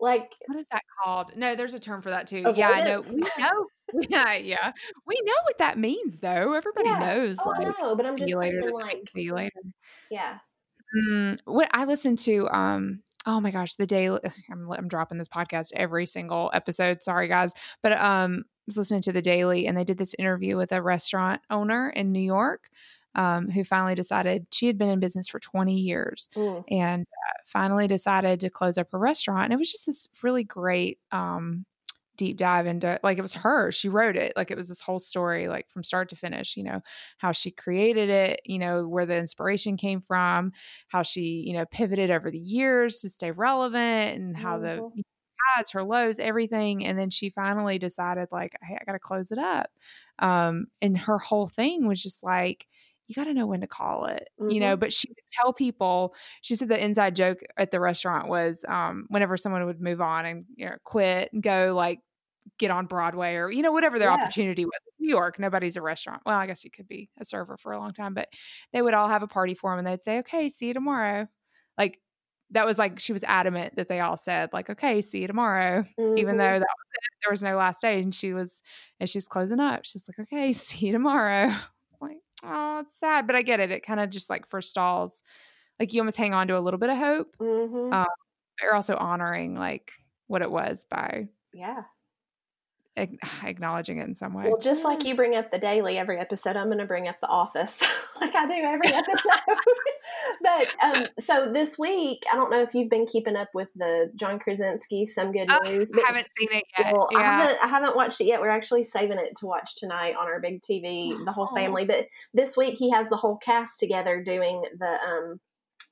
Like 0.00 0.32
what 0.46 0.58
is 0.58 0.66
that 0.70 0.82
called? 1.02 1.36
No, 1.36 1.54
there's 1.54 1.74
a 1.74 1.78
term 1.78 2.02
for 2.02 2.10
that 2.10 2.26
too. 2.26 2.42
Avoidance. 2.46 2.58
Yeah, 2.58 2.68
I 2.70 2.84
know. 2.84 3.02
We 3.02 3.20
know. 3.38 3.66
yeah, 4.10 4.34
yeah. 4.34 4.72
We 5.06 5.20
know 5.24 5.34
what 5.44 5.58
that 5.58 5.78
means 5.78 6.20
though. 6.20 6.54
Everybody 6.54 6.88
yeah. 6.88 6.98
knows. 6.98 7.36
Oh, 7.44 7.50
like, 7.50 7.66
I 7.66 7.82
know, 7.82 7.96
but 7.96 8.06
I'm 8.06 8.16
just 8.16 8.34
later. 8.34 8.70
Like, 8.72 9.08
see 9.14 9.22
you 9.22 9.34
later. 9.34 9.60
Yeah. 10.10 10.38
Mm, 10.96 11.38
what 11.44 11.68
I 11.72 11.84
listened 11.84 12.18
to 12.20 12.48
um 12.50 13.00
oh 13.26 13.40
my 13.40 13.50
gosh, 13.50 13.76
the 13.76 13.86
daily. 13.86 14.20
I'm, 14.50 14.70
I'm 14.70 14.88
dropping 14.88 15.18
this 15.18 15.28
podcast 15.28 15.68
every 15.74 16.06
single 16.06 16.50
episode. 16.52 17.02
Sorry, 17.02 17.28
guys, 17.28 17.52
but 17.82 17.92
um, 17.92 18.44
I 18.46 18.62
was 18.66 18.76
listening 18.76 19.02
to 19.02 19.12
the 19.12 19.22
daily, 19.22 19.66
and 19.66 19.76
they 19.76 19.84
did 19.84 19.98
this 19.98 20.14
interview 20.18 20.56
with 20.56 20.72
a 20.72 20.82
restaurant 20.82 21.42
owner 21.50 21.90
in 21.90 22.12
New 22.12 22.20
York. 22.20 22.68
Um, 23.16 23.48
who 23.48 23.62
finally 23.62 23.94
decided 23.94 24.46
she 24.52 24.66
had 24.66 24.76
been 24.76 24.88
in 24.88 24.98
business 24.98 25.28
for 25.28 25.38
20 25.38 25.72
years 25.72 26.28
mm. 26.34 26.64
and 26.68 27.02
uh, 27.02 27.38
finally 27.46 27.86
decided 27.86 28.40
to 28.40 28.50
close 28.50 28.76
up 28.76 28.88
her 28.90 28.98
restaurant. 28.98 29.44
And 29.44 29.52
it 29.52 29.56
was 29.56 29.70
just 29.70 29.86
this 29.86 30.08
really 30.22 30.42
great 30.42 30.98
um, 31.12 31.64
deep 32.16 32.36
dive 32.36 32.66
into 32.66 32.98
like 33.02 33.18
it 33.18 33.22
was 33.22 33.32
her 33.32 33.72
she 33.72 33.88
wrote 33.88 34.16
it 34.16 34.32
like 34.36 34.50
it 34.50 34.56
was 34.56 34.68
this 34.68 34.80
whole 34.80 35.00
story 35.00 35.48
like 35.48 35.68
from 35.68 35.82
start 35.82 36.08
to 36.08 36.16
finish 36.16 36.56
you 36.56 36.62
know 36.62 36.80
how 37.18 37.32
she 37.32 37.50
created 37.50 38.08
it 38.08 38.40
you 38.44 38.58
know 38.58 38.86
where 38.86 39.06
the 39.06 39.16
inspiration 39.16 39.76
came 39.76 40.00
from 40.00 40.52
how 40.88 41.02
she 41.02 41.42
you 41.46 41.54
know 41.54 41.64
pivoted 41.66 42.10
over 42.10 42.30
the 42.30 42.38
years 42.38 43.00
to 43.00 43.10
stay 43.10 43.30
relevant 43.30 44.16
and 44.16 44.36
how 44.36 44.58
mm-hmm. 44.58 44.96
the 44.96 45.02
highs 45.56 45.70
her 45.70 45.82
lows 45.82 46.18
everything 46.20 46.84
and 46.84 46.98
then 46.98 47.10
she 47.10 47.30
finally 47.30 47.78
decided 47.78 48.28
like 48.30 48.56
hey 48.62 48.78
i 48.80 48.84
gotta 48.84 48.98
close 48.98 49.32
it 49.32 49.38
up 49.38 49.70
um 50.20 50.66
and 50.80 50.96
her 50.96 51.18
whole 51.18 51.48
thing 51.48 51.86
was 51.86 52.02
just 52.02 52.22
like 52.22 52.66
you 53.06 53.14
got 53.14 53.24
to 53.24 53.34
know 53.34 53.46
when 53.46 53.60
to 53.60 53.66
call 53.66 54.06
it, 54.06 54.28
mm-hmm. 54.40 54.50
you 54.50 54.60
know. 54.60 54.76
But 54.76 54.92
she 54.92 55.08
would 55.08 55.16
tell 55.40 55.52
people. 55.52 56.14
She 56.42 56.56
said 56.56 56.68
the 56.68 56.82
inside 56.82 57.16
joke 57.16 57.40
at 57.56 57.70
the 57.70 57.80
restaurant 57.80 58.28
was, 58.28 58.64
um, 58.68 59.06
whenever 59.08 59.36
someone 59.36 59.66
would 59.66 59.80
move 59.80 60.00
on 60.00 60.26
and 60.26 60.44
you 60.56 60.66
know, 60.66 60.76
quit 60.84 61.30
and 61.32 61.42
go 61.42 61.74
like 61.76 62.00
get 62.58 62.70
on 62.70 62.86
Broadway 62.86 63.34
or 63.34 63.50
you 63.50 63.62
know 63.62 63.72
whatever 63.72 63.98
their 63.98 64.08
yeah. 64.08 64.14
opportunity 64.14 64.64
was. 64.64 64.80
It's 64.86 65.00
New 65.00 65.08
York, 65.08 65.38
nobody's 65.38 65.76
a 65.76 65.82
restaurant. 65.82 66.22
Well, 66.24 66.38
I 66.38 66.46
guess 66.46 66.64
you 66.64 66.70
could 66.70 66.88
be 66.88 67.10
a 67.18 67.24
server 67.24 67.56
for 67.56 67.72
a 67.72 67.78
long 67.78 67.92
time, 67.92 68.14
but 68.14 68.28
they 68.72 68.82
would 68.82 68.94
all 68.94 69.08
have 69.08 69.22
a 69.22 69.28
party 69.28 69.54
for 69.54 69.70
them 69.70 69.78
and 69.78 69.86
they'd 69.86 70.02
say, 70.02 70.18
"Okay, 70.20 70.48
see 70.48 70.68
you 70.68 70.74
tomorrow." 70.74 71.28
Like 71.78 72.00
that 72.50 72.66
was 72.66 72.78
like 72.78 73.00
she 73.00 73.12
was 73.12 73.24
adamant 73.24 73.76
that 73.76 73.88
they 73.88 74.00
all 74.00 74.16
said 74.16 74.50
like, 74.52 74.70
"Okay, 74.70 75.02
see 75.02 75.22
you 75.22 75.26
tomorrow," 75.26 75.84
mm-hmm. 75.98 76.18
even 76.18 76.36
though 76.36 76.44
that 76.44 76.60
was 76.60 76.88
it. 76.94 77.00
There 77.22 77.32
was 77.32 77.42
no 77.42 77.56
last 77.56 77.82
day, 77.82 78.00
and 78.00 78.14
she 78.14 78.32
was 78.32 78.62
and 79.00 79.08
she's 79.08 79.26
closing 79.26 79.60
up. 79.60 79.84
She's 79.84 80.08
like, 80.08 80.26
"Okay, 80.26 80.52
see 80.52 80.86
you 80.86 80.92
tomorrow." 80.92 81.54
Oh, 82.46 82.80
it's 82.80 82.98
sad, 82.98 83.26
but 83.26 83.36
I 83.36 83.42
get 83.42 83.60
it. 83.60 83.70
It 83.70 83.80
kind 83.80 84.00
of 84.00 84.10
just 84.10 84.30
like 84.30 84.48
forestalls, 84.48 85.22
like 85.78 85.92
you 85.92 86.00
almost 86.00 86.16
hang 86.16 86.34
on 86.34 86.48
to 86.48 86.58
a 86.58 86.60
little 86.60 86.78
bit 86.78 86.90
of 86.90 86.98
hope. 86.98 87.36
Mm-hmm. 87.40 87.92
Um, 87.92 88.06
you're 88.62 88.74
also 88.74 88.96
honoring 88.96 89.54
like 89.54 89.92
what 90.26 90.42
it 90.42 90.50
was 90.50 90.84
by 90.88 91.28
yeah 91.52 91.82
acknowledging 93.42 93.98
it 93.98 94.06
in 94.06 94.14
some 94.14 94.34
way. 94.34 94.44
Well, 94.44 94.60
just 94.60 94.84
like 94.84 95.04
you 95.04 95.14
bring 95.14 95.34
up 95.34 95.50
the 95.50 95.58
daily 95.58 95.98
every 95.98 96.18
episode, 96.18 96.56
I'm 96.56 96.66
going 96.66 96.78
to 96.78 96.86
bring 96.86 97.08
up 97.08 97.20
the 97.20 97.28
office 97.28 97.82
like 98.20 98.34
I 98.34 98.46
do 98.46 98.52
every 98.52 98.88
episode. 98.92 99.58
but 100.42 100.74
um, 100.82 101.06
so 101.18 101.52
this 101.52 101.78
week, 101.78 102.22
I 102.32 102.36
don't 102.36 102.50
know 102.50 102.62
if 102.62 102.74
you've 102.74 102.90
been 102.90 103.06
keeping 103.06 103.36
up 103.36 103.48
with 103.54 103.68
the 103.74 104.12
John 104.14 104.38
Krasinski 104.38 105.06
Some 105.06 105.32
Good 105.32 105.48
oh, 105.50 105.58
News. 105.64 105.92
I 105.92 106.06
haven't 106.06 106.28
seen 106.38 106.48
it 106.52 106.64
yet. 106.78 106.92
Well, 106.92 107.08
yeah. 107.10 107.18
I 107.18 107.22
haven't. 107.22 107.64
I 107.64 107.66
haven't 107.68 107.96
watched 107.96 108.20
it 108.20 108.26
yet. 108.26 108.40
We're 108.40 108.48
actually 108.48 108.84
saving 108.84 109.18
it 109.18 109.36
to 109.38 109.46
watch 109.46 109.76
tonight 109.76 110.14
on 110.18 110.26
our 110.26 110.40
big 110.40 110.62
TV, 110.62 111.12
the 111.24 111.32
whole 111.32 111.48
oh. 111.50 111.54
family. 111.54 111.84
But 111.84 112.06
this 112.32 112.56
week, 112.56 112.76
he 112.78 112.90
has 112.90 113.08
the 113.08 113.16
whole 113.16 113.38
cast 113.38 113.80
together 113.80 114.22
doing 114.22 114.62
the. 114.78 114.86
Um, 114.86 115.40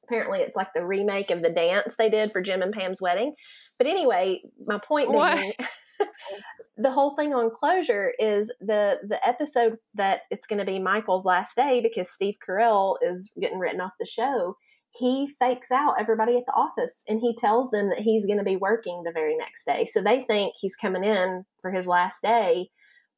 apparently, 0.04 0.40
it's 0.40 0.56
like 0.56 0.72
the 0.74 0.84
remake 0.84 1.30
of 1.30 1.42
the 1.42 1.50
dance 1.50 1.96
they 1.96 2.08
did 2.08 2.30
for 2.30 2.42
Jim 2.42 2.62
and 2.62 2.72
Pam's 2.72 3.00
wedding. 3.00 3.34
But 3.78 3.86
anyway, 3.88 4.42
my 4.66 4.78
point 4.78 5.10
what? 5.10 5.36
being 5.36 5.52
the 6.76 6.90
whole 6.90 7.14
thing 7.14 7.34
on 7.34 7.50
closure 7.54 8.12
is 8.18 8.52
the 8.60 8.98
the 9.06 9.26
episode 9.26 9.76
that 9.94 10.22
it's 10.30 10.46
going 10.46 10.58
to 10.58 10.64
be 10.64 10.78
Michael's 10.78 11.24
last 11.24 11.56
day 11.56 11.80
because 11.80 12.10
Steve 12.10 12.34
Carell 12.46 12.96
is 13.02 13.32
getting 13.40 13.58
written 13.58 13.80
off 13.80 13.92
the 13.98 14.06
show. 14.06 14.56
He 14.90 15.32
fakes 15.38 15.70
out 15.70 15.94
everybody 15.98 16.36
at 16.36 16.44
the 16.46 16.52
office 16.52 17.02
and 17.08 17.18
he 17.20 17.34
tells 17.34 17.70
them 17.70 17.88
that 17.88 18.00
he's 18.00 18.26
going 18.26 18.38
to 18.38 18.44
be 18.44 18.56
working 18.56 19.02
the 19.04 19.12
very 19.12 19.36
next 19.36 19.64
day. 19.64 19.86
So 19.86 20.02
they 20.02 20.22
think 20.22 20.54
he's 20.58 20.76
coming 20.76 21.02
in 21.02 21.44
for 21.62 21.70
his 21.70 21.86
last 21.86 22.20
day, 22.22 22.68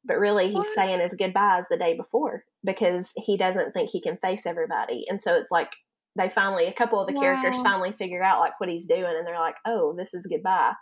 but 0.05 0.17
really 0.17 0.47
he's 0.47 0.55
what? 0.55 0.75
saying 0.75 1.01
his 1.01 1.15
goodbyes 1.15 1.65
the 1.69 1.77
day 1.77 1.95
before 1.97 2.45
because 2.63 3.11
he 3.17 3.35
doesn't 3.35 3.73
think 3.73 3.89
he 3.89 4.01
can 4.01 4.17
face 4.17 4.45
everybody. 4.45 5.05
And 5.09 5.21
so 5.21 5.35
it's 5.35 5.51
like 5.51 5.71
they 6.15 6.29
finally 6.29 6.65
a 6.67 6.73
couple 6.73 6.99
of 6.99 7.07
the 7.07 7.13
wow. 7.13 7.21
characters 7.21 7.61
finally 7.61 7.91
figure 7.91 8.23
out 8.23 8.39
like 8.39 8.57
what 8.59 8.69
he's 8.69 8.85
doing 8.85 9.03
and 9.03 9.27
they're 9.27 9.39
like, 9.39 9.57
"Oh, 9.65 9.93
this 9.97 10.13
is 10.13 10.27
goodbye." 10.27 10.73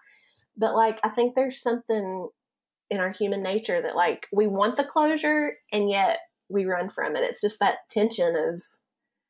But 0.57 0.75
like 0.75 1.00
I 1.03 1.10
think 1.10 1.36
there's 1.36 1.62
something 1.62 2.29
in 2.89 3.00
our 3.00 3.12
human 3.12 3.41
nature 3.41 3.81
that 3.81 3.95
like 3.95 4.27
we 4.31 4.48
want 4.48 4.77
the 4.77 4.83
closure 4.83 5.53
and 5.72 5.89
yet 5.89 6.19
we 6.50 6.65
run 6.65 6.89
from 6.89 7.15
it. 7.15 7.24
It's 7.24 7.41
just 7.41 7.60
that 7.60 7.77
tension 7.89 8.36
of 8.36 8.62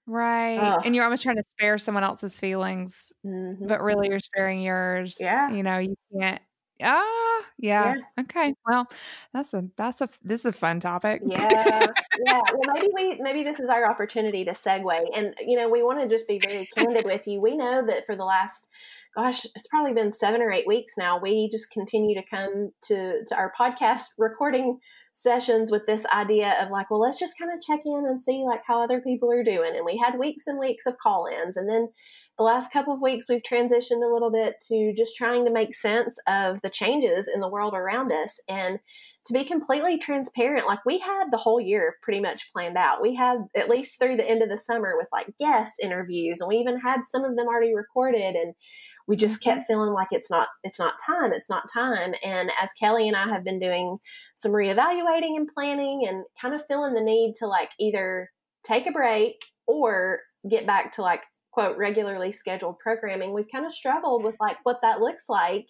Right. 0.05 0.57
Ugh. 0.57 0.81
And 0.83 0.93
you're 0.93 1.05
almost 1.05 1.23
trying 1.23 1.37
to 1.37 1.43
spare 1.43 1.77
someone 1.77 2.03
else's 2.03 2.37
feelings, 2.37 3.13
mm-hmm. 3.25 3.67
but 3.67 3.81
really 3.81 4.09
you're 4.09 4.19
sparing 4.19 4.61
yours. 4.61 5.15
Yeah. 5.19 5.49
You 5.49 5.63
know, 5.63 5.77
you 5.77 5.95
can't 6.19 6.41
Ah, 6.83 7.43
yeah. 7.57 7.95
yeah. 7.95 8.23
Okay. 8.23 8.53
Well, 8.67 8.87
that's 9.33 9.53
a 9.53 9.65
that's 9.77 10.01
a 10.01 10.09
this 10.23 10.41
is 10.41 10.45
a 10.47 10.51
fun 10.53 10.79
topic. 10.79 11.21
Yeah. 11.25 11.47
yeah. 11.51 11.87
Well, 12.25 12.75
maybe 12.75 12.87
we 12.93 13.19
maybe 13.21 13.43
this 13.43 13.59
is 13.59 13.69
our 13.69 13.89
opportunity 13.89 14.45
to 14.45 14.51
segue, 14.51 15.07
and 15.15 15.33
you 15.45 15.57
know, 15.57 15.67
we 15.67 15.81
want 15.81 15.99
to 16.01 16.07
just 16.07 16.27
be 16.27 16.39
very 16.39 16.67
candid 16.77 17.05
with 17.05 17.27
you. 17.27 17.41
We 17.41 17.57
know 17.57 17.83
that 17.85 18.05
for 18.05 18.15
the 18.15 18.23
last 18.23 18.69
gosh, 19.15 19.45
it's 19.45 19.67
probably 19.67 19.93
been 19.93 20.13
seven 20.13 20.41
or 20.41 20.51
eight 20.51 20.67
weeks 20.67 20.93
now. 20.97 21.19
We 21.19 21.49
just 21.49 21.71
continue 21.71 22.15
to 22.19 22.27
come 22.27 22.71
to, 22.87 23.23
to 23.25 23.35
our 23.35 23.53
podcast 23.59 24.05
recording 24.17 24.79
sessions 25.15 25.71
with 25.71 25.85
this 25.85 26.05
idea 26.07 26.55
of 26.59 26.71
like, 26.71 26.89
well, 26.89 26.99
let's 26.99 27.19
just 27.19 27.37
kind 27.37 27.51
of 27.53 27.61
check 27.61 27.81
in 27.85 28.05
and 28.07 28.19
see 28.19 28.43
like 28.45 28.61
how 28.65 28.81
other 28.81 28.99
people 28.99 29.31
are 29.31 29.43
doing. 29.43 29.75
And 29.75 29.85
we 29.85 30.01
had 30.03 30.17
weeks 30.17 30.47
and 30.47 30.59
weeks 30.59 30.85
of 30.85 30.97
call 30.97 31.27
ins. 31.27 31.57
And 31.57 31.69
then 31.69 31.89
the 32.37 32.43
last 32.43 32.71
couple 32.71 32.93
of 32.93 33.01
weeks, 33.01 33.27
we've 33.29 33.43
transitioned 33.43 34.03
a 34.03 34.11
little 34.11 34.31
bit 34.31 34.55
to 34.69 34.93
just 34.97 35.15
trying 35.15 35.45
to 35.45 35.53
make 35.53 35.75
sense 35.75 36.17
of 36.27 36.59
the 36.61 36.69
changes 36.69 37.29
in 37.33 37.41
the 37.41 37.49
world 37.49 37.73
around 37.73 38.11
us. 38.11 38.39
And 38.49 38.79
to 39.27 39.33
be 39.33 39.45
completely 39.45 39.97
transparent, 39.97 40.67
like 40.67 40.85
we 40.85 40.97
had 40.99 41.25
the 41.31 41.37
whole 41.37 41.61
year 41.61 41.95
pretty 42.01 42.19
much 42.19 42.49
planned 42.51 42.77
out. 42.77 43.01
We 43.01 43.15
had 43.15 43.37
at 43.55 43.69
least 43.69 43.99
through 43.99 44.17
the 44.17 44.29
end 44.29 44.41
of 44.41 44.49
the 44.49 44.57
summer 44.57 44.95
with 44.97 45.07
like 45.13 45.27
guest 45.39 45.73
interviews, 45.81 46.41
and 46.41 46.47
we 46.47 46.57
even 46.57 46.79
had 46.79 47.01
some 47.07 47.23
of 47.23 47.35
them 47.37 47.47
already 47.47 47.73
recorded. 47.73 48.35
And 48.35 48.53
we 49.07 49.15
just 49.15 49.41
kept 49.41 49.61
mm-hmm. 49.61 49.73
feeling 49.73 49.93
like 49.93 50.07
it's 50.11 50.31
not 50.31 50.47
it's 50.63 50.79
not 50.79 50.93
time 51.05 51.33
it's 51.33 51.49
not 51.49 51.63
time 51.73 52.13
and 52.23 52.49
as 52.61 52.71
kelly 52.79 53.07
and 53.07 53.17
i 53.17 53.27
have 53.27 53.43
been 53.43 53.59
doing 53.59 53.97
some 54.37 54.51
reevaluating 54.51 55.35
and 55.35 55.49
planning 55.53 56.05
and 56.07 56.23
kind 56.41 56.53
of 56.53 56.65
feeling 56.67 56.93
the 56.93 57.01
need 57.01 57.33
to 57.37 57.45
like 57.45 57.69
either 57.79 58.29
take 58.63 58.87
a 58.87 58.91
break 58.91 59.35
or 59.67 60.19
get 60.49 60.65
back 60.65 60.93
to 60.93 61.01
like 61.01 61.23
quote 61.53 61.77
regularly 61.77 62.31
scheduled 62.31 62.79
programming 62.79 63.31
we've 63.31 63.51
kind 63.51 63.65
of 63.65 63.71
struggled 63.71 64.23
with 64.23 64.35
like 64.39 64.57
what 64.63 64.79
that 64.81 64.99
looks 64.99 65.29
like 65.29 65.67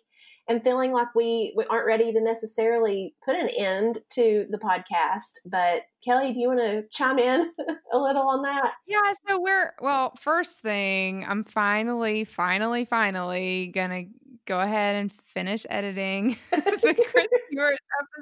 and 0.47 0.63
feeling 0.63 0.91
like 0.91 1.13
we, 1.15 1.53
we 1.55 1.65
aren't 1.69 1.85
ready 1.85 2.11
to 2.11 2.21
necessarily 2.21 3.15
put 3.23 3.35
an 3.35 3.49
end 3.49 3.99
to 4.09 4.45
the 4.49 4.57
podcast. 4.57 5.39
But 5.45 5.83
Kelly, 6.03 6.33
do 6.33 6.39
you 6.39 6.49
want 6.49 6.59
to 6.59 6.83
chime 6.91 7.17
in 7.17 7.51
a 7.93 7.97
little 7.97 8.27
on 8.27 8.41
that? 8.43 8.73
Yeah. 8.85 9.13
So 9.27 9.39
we're, 9.39 9.73
well, 9.79 10.13
first 10.19 10.59
thing, 10.59 11.25
I'm 11.27 11.45
finally, 11.45 12.25
finally, 12.25 12.83
finally 12.85 13.67
going 13.67 13.89
to 13.89 14.22
go 14.45 14.59
ahead 14.59 14.95
and 14.95 15.11
finish 15.25 15.65
editing 15.69 16.37
the 16.51 17.05
Chris 17.11 17.27
Stewart 17.51 17.75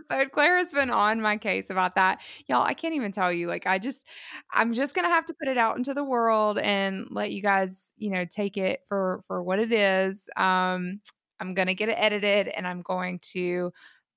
episode. 0.09 0.31
Claire 0.31 0.57
has 0.57 0.73
been 0.73 0.89
on 0.89 1.21
my 1.21 1.37
case 1.37 1.69
about 1.69 1.95
that. 1.95 2.21
Y'all, 2.47 2.63
I 2.63 2.73
can't 2.73 2.95
even 2.95 3.11
tell 3.11 3.31
you. 3.31 3.47
Like, 3.47 3.67
I 3.67 3.79
just, 3.79 4.05
I'm 4.53 4.73
just 4.73 4.95
gonna 4.95 5.09
have 5.09 5.25
to 5.25 5.33
put 5.33 5.47
it 5.47 5.57
out 5.57 5.77
into 5.77 5.93
the 5.93 6.03
world 6.03 6.59
and 6.59 7.07
let 7.09 7.31
you 7.31 7.41
guys, 7.41 7.93
you 7.97 8.09
know, 8.09 8.25
take 8.25 8.57
it 8.57 8.81
for 8.87 9.23
for 9.27 9.41
what 9.41 9.59
it 9.59 9.71
is. 9.71 10.29
Um, 10.37 11.01
I'm 11.41 11.55
going 11.55 11.67
to 11.67 11.73
get 11.73 11.89
it 11.89 11.97
edited 11.97 12.47
and 12.47 12.67
I'm 12.67 12.83
going 12.83 13.19
to 13.33 13.73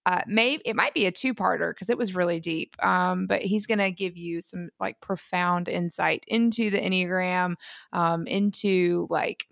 uh, 0.06 0.20
maybe 0.26 0.62
it 0.66 0.76
might 0.76 0.92
be 0.92 1.06
a 1.06 1.12
two 1.12 1.32
parter 1.32 1.70
because 1.70 1.88
it 1.88 1.96
was 1.96 2.14
really 2.14 2.38
deep. 2.38 2.76
Um, 2.84 3.26
but 3.26 3.40
he's 3.40 3.66
going 3.66 3.78
to 3.78 3.90
give 3.90 4.18
you 4.18 4.42
some 4.42 4.68
like 4.78 5.00
profound 5.00 5.66
insight 5.66 6.24
into 6.28 6.68
the 6.70 6.78
Enneagram, 6.78 7.54
um, 7.92 8.26
into 8.26 9.06
like 9.08 9.46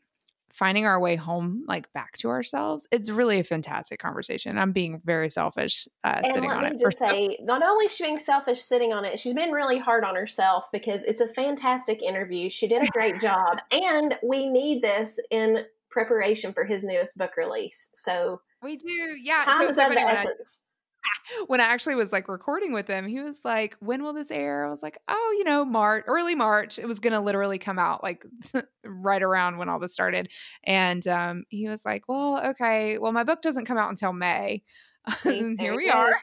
finding 0.53 0.85
our 0.85 1.01
way 1.01 1.17
home, 1.17 1.65
like 1.67 1.93
back 1.93 2.13
to 2.19 2.29
ourselves. 2.29 2.87
It's 2.93 3.11
really 3.11 3.41
a 3.41 3.45
fantastic 3.45 3.99
conversation. 3.99 4.59
I'm 4.59 4.73
being 4.73 5.01
very 5.05 5.31
selfish 5.31 5.89
uh, 6.05 6.23
sitting 6.23 6.51
on 6.51 6.65
it. 6.65 6.81
For 6.81 6.91
say, 6.91 7.39
not 7.41 7.63
only 7.63 7.89
she 7.89 8.05
being 8.05 8.19
selfish 8.19 8.61
sitting 8.61 8.93
on 8.93 9.05
it, 9.05 9.19
she's 9.19 9.35
been 9.35 9.51
really 9.51 9.79
hard 9.79 10.05
on 10.05 10.15
herself 10.15 10.67
because 10.71 11.03
it's 11.05 11.21
a 11.21 11.29
fantastic 11.29 12.03
interview. 12.03 12.51
She 12.51 12.69
did 12.69 12.83
a 12.83 12.89
great 12.89 13.21
job, 13.21 13.59
and 13.71 14.15
we 14.23 14.49
need 14.49 14.83
this 14.83 15.19
in 15.31 15.65
preparation 15.91 16.53
for 16.53 16.65
his 16.65 16.85
newest 16.85 17.17
book 17.17 17.37
release. 17.37 17.91
So 17.95 18.41
we 18.63 18.77
do, 18.77 19.17
yeah. 19.23 19.45
Time 19.45 19.59
so 19.59 19.69
is 19.69 19.79
of 19.79 19.89
the 19.91 20.01
essence. 20.01 20.61
When 21.47 21.61
I 21.61 21.65
actually 21.65 21.95
was 21.95 22.13
like 22.13 22.29
recording 22.29 22.73
with 22.73 22.87
him, 22.87 23.07
he 23.07 23.21
was 23.21 23.41
like, 23.45 23.77
"When 23.81 24.03
will 24.03 24.13
this 24.13 24.31
air?" 24.31 24.67
I 24.67 24.71
was 24.71 24.83
like, 24.83 24.99
"Oh, 25.09 25.35
you 25.39 25.45
know, 25.45 25.65
March, 25.65 26.05
early 26.07 26.35
March. 26.35 26.79
It 26.79 26.87
was 26.87 27.01
gonna 27.01 27.21
literally 27.21 27.59
come 27.59 27.79
out 27.79 28.03
like 28.03 28.25
right 28.85 29.23
around 29.23 29.59
when 29.59 29.69
all 29.69 29.79
this 29.79 29.93
started." 29.93 30.31
And 30.65 31.07
um, 31.07 31.45
he 31.49 31.69
was 31.69 31.85
like, 31.85 32.09
"Well, 32.09 32.45
okay. 32.51 32.99
Well, 32.99 33.13
my 33.13 33.25
book 33.25 33.43
doesn't 33.43 33.67
come 33.67 33.79
out 33.79 33.91
until 33.91 34.13
May." 34.13 34.63
here 35.23 35.77
we 35.77 35.91
are. 35.91 36.15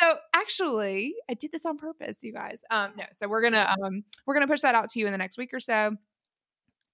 so 0.00 0.14
actually, 0.34 1.14
I 1.28 1.34
did 1.34 1.52
this 1.52 1.66
on 1.66 1.78
purpose, 1.78 2.22
you 2.22 2.32
guys. 2.32 2.62
Um, 2.70 2.92
no, 2.96 3.04
so 3.12 3.28
we're 3.28 3.42
gonna 3.42 3.74
um, 3.82 4.04
we're 4.26 4.34
gonna 4.34 4.46
push 4.46 4.60
that 4.60 4.74
out 4.74 4.88
to 4.90 5.00
you 5.00 5.06
in 5.06 5.12
the 5.12 5.18
next 5.18 5.38
week 5.38 5.50
or 5.52 5.60
so. 5.60 5.96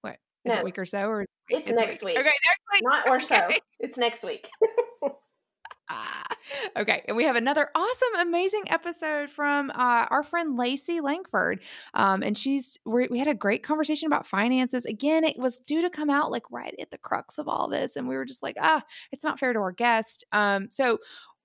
What 0.00 0.18
is 0.44 0.52
no. 0.52 0.54
it 0.54 0.60
a 0.60 0.64
week 0.64 0.78
or 0.78 0.86
so 0.86 1.06
or 1.06 1.22
it's, 1.22 1.70
it's 1.70 1.78
next 1.78 2.02
week. 2.02 2.16
week. 2.16 2.18
Okay, 2.18 2.26
next 2.26 2.72
week. 2.72 2.82
Not 2.84 3.08
or 3.08 3.20
so. 3.20 3.48
It's 3.80 3.98
next 3.98 4.24
week. 4.24 4.48
Ah, 5.90 6.24
okay, 6.78 7.04
and 7.06 7.16
we 7.16 7.24
have 7.24 7.36
another 7.36 7.68
awesome, 7.74 8.14
amazing 8.20 8.62
episode 8.68 9.28
from 9.28 9.70
uh, 9.70 10.06
our 10.10 10.22
friend 10.22 10.56
Lacey 10.56 11.00
Langford, 11.00 11.62
um, 11.92 12.22
and 12.22 12.38
she's 12.38 12.78
we 12.86 13.18
had 13.18 13.28
a 13.28 13.34
great 13.34 13.62
conversation 13.62 14.06
about 14.06 14.26
finances. 14.26 14.86
Again, 14.86 15.24
it 15.24 15.38
was 15.38 15.58
due 15.58 15.82
to 15.82 15.90
come 15.90 16.08
out 16.08 16.30
like 16.30 16.50
right 16.50 16.74
at 16.80 16.90
the 16.90 16.96
crux 16.98 17.38
of 17.38 17.48
all 17.48 17.68
this, 17.68 17.96
and 17.96 18.08
we 18.08 18.16
were 18.16 18.24
just 18.24 18.42
like, 18.42 18.56
ah, 18.60 18.82
it's 19.12 19.24
not 19.24 19.38
fair 19.38 19.52
to 19.52 19.58
our 19.58 19.72
guest. 19.72 20.24
Um, 20.32 20.68
so 20.70 20.98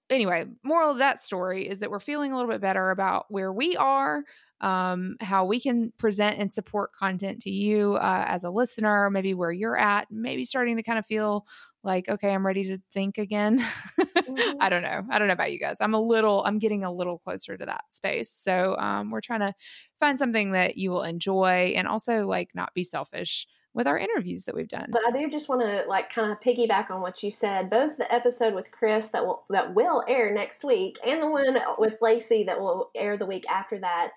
anyway, 0.09 0.45
moral 0.63 0.91
of 0.91 0.99
that 0.99 1.19
story 1.19 1.67
is 1.67 1.79
that 1.81 1.91
we're 1.91 1.99
feeling 1.99 2.31
a 2.31 2.35
little 2.37 2.51
bit 2.51 2.61
better 2.61 2.91
about 2.91 3.25
where 3.29 3.53
we 3.53 3.75
are, 3.77 4.23
um, 4.61 5.15
how 5.21 5.45
we 5.45 5.59
can 5.59 5.93
present 5.97 6.39
and 6.39 6.53
support 6.53 6.91
content 6.93 7.39
to 7.41 7.49
you 7.49 7.93
uh, 7.95 8.25
as 8.27 8.43
a 8.43 8.49
listener, 8.49 9.09
maybe 9.09 9.33
where 9.33 9.51
you're 9.51 9.77
at, 9.77 10.07
maybe 10.11 10.45
starting 10.45 10.75
to 10.77 10.83
kind 10.83 10.99
of 10.99 11.05
feel 11.05 11.45
like, 11.83 12.09
okay, 12.09 12.31
I'm 12.31 12.45
ready 12.45 12.65
to 12.65 12.77
think 12.93 13.17
again. 13.17 13.59
mm-hmm. 13.99 14.57
I 14.59 14.69
don't 14.69 14.81
know. 14.81 15.03
I 15.09 15.17
don't 15.17 15.27
know 15.27 15.33
about 15.33 15.53
you 15.53 15.59
guys. 15.59 15.77
I'm 15.79 15.93
a 15.93 16.01
little, 16.01 16.43
I'm 16.45 16.59
getting 16.59 16.83
a 16.83 16.91
little 16.91 17.17
closer 17.19 17.57
to 17.57 17.65
that 17.65 17.85
space. 17.91 18.31
So 18.31 18.75
um, 18.77 19.11
we're 19.11 19.21
trying 19.21 19.41
to 19.41 19.53
find 19.99 20.19
something 20.19 20.51
that 20.51 20.77
you 20.77 20.91
will 20.91 21.03
enjoy 21.03 21.73
and 21.75 21.87
also 21.87 22.25
like 22.25 22.49
not 22.53 22.73
be 22.73 22.83
selfish 22.83 23.47
with 23.73 23.87
our 23.87 23.97
interviews 23.97 24.45
that 24.45 24.55
we've 24.55 24.67
done. 24.67 24.89
But 24.91 25.03
I 25.07 25.11
do 25.11 25.29
just 25.29 25.47
want 25.47 25.61
to 25.61 25.85
like 25.87 26.13
kind 26.13 26.31
of 26.31 26.39
piggyback 26.41 26.89
on 26.89 27.01
what 27.01 27.21
you 27.23 27.31
said. 27.31 27.69
Both 27.69 27.97
the 27.97 28.11
episode 28.13 28.53
with 28.53 28.71
Chris 28.71 29.09
that 29.09 29.25
will 29.25 29.45
that 29.51 29.73
will 29.73 30.03
air 30.07 30.33
next 30.33 30.63
week 30.63 30.97
and 31.05 31.21
the 31.21 31.29
one 31.29 31.57
with 31.77 31.93
Lacey 32.01 32.43
that 32.43 32.59
will 32.59 32.89
air 32.95 33.17
the 33.17 33.25
week 33.25 33.45
after 33.49 33.79
that 33.79 34.09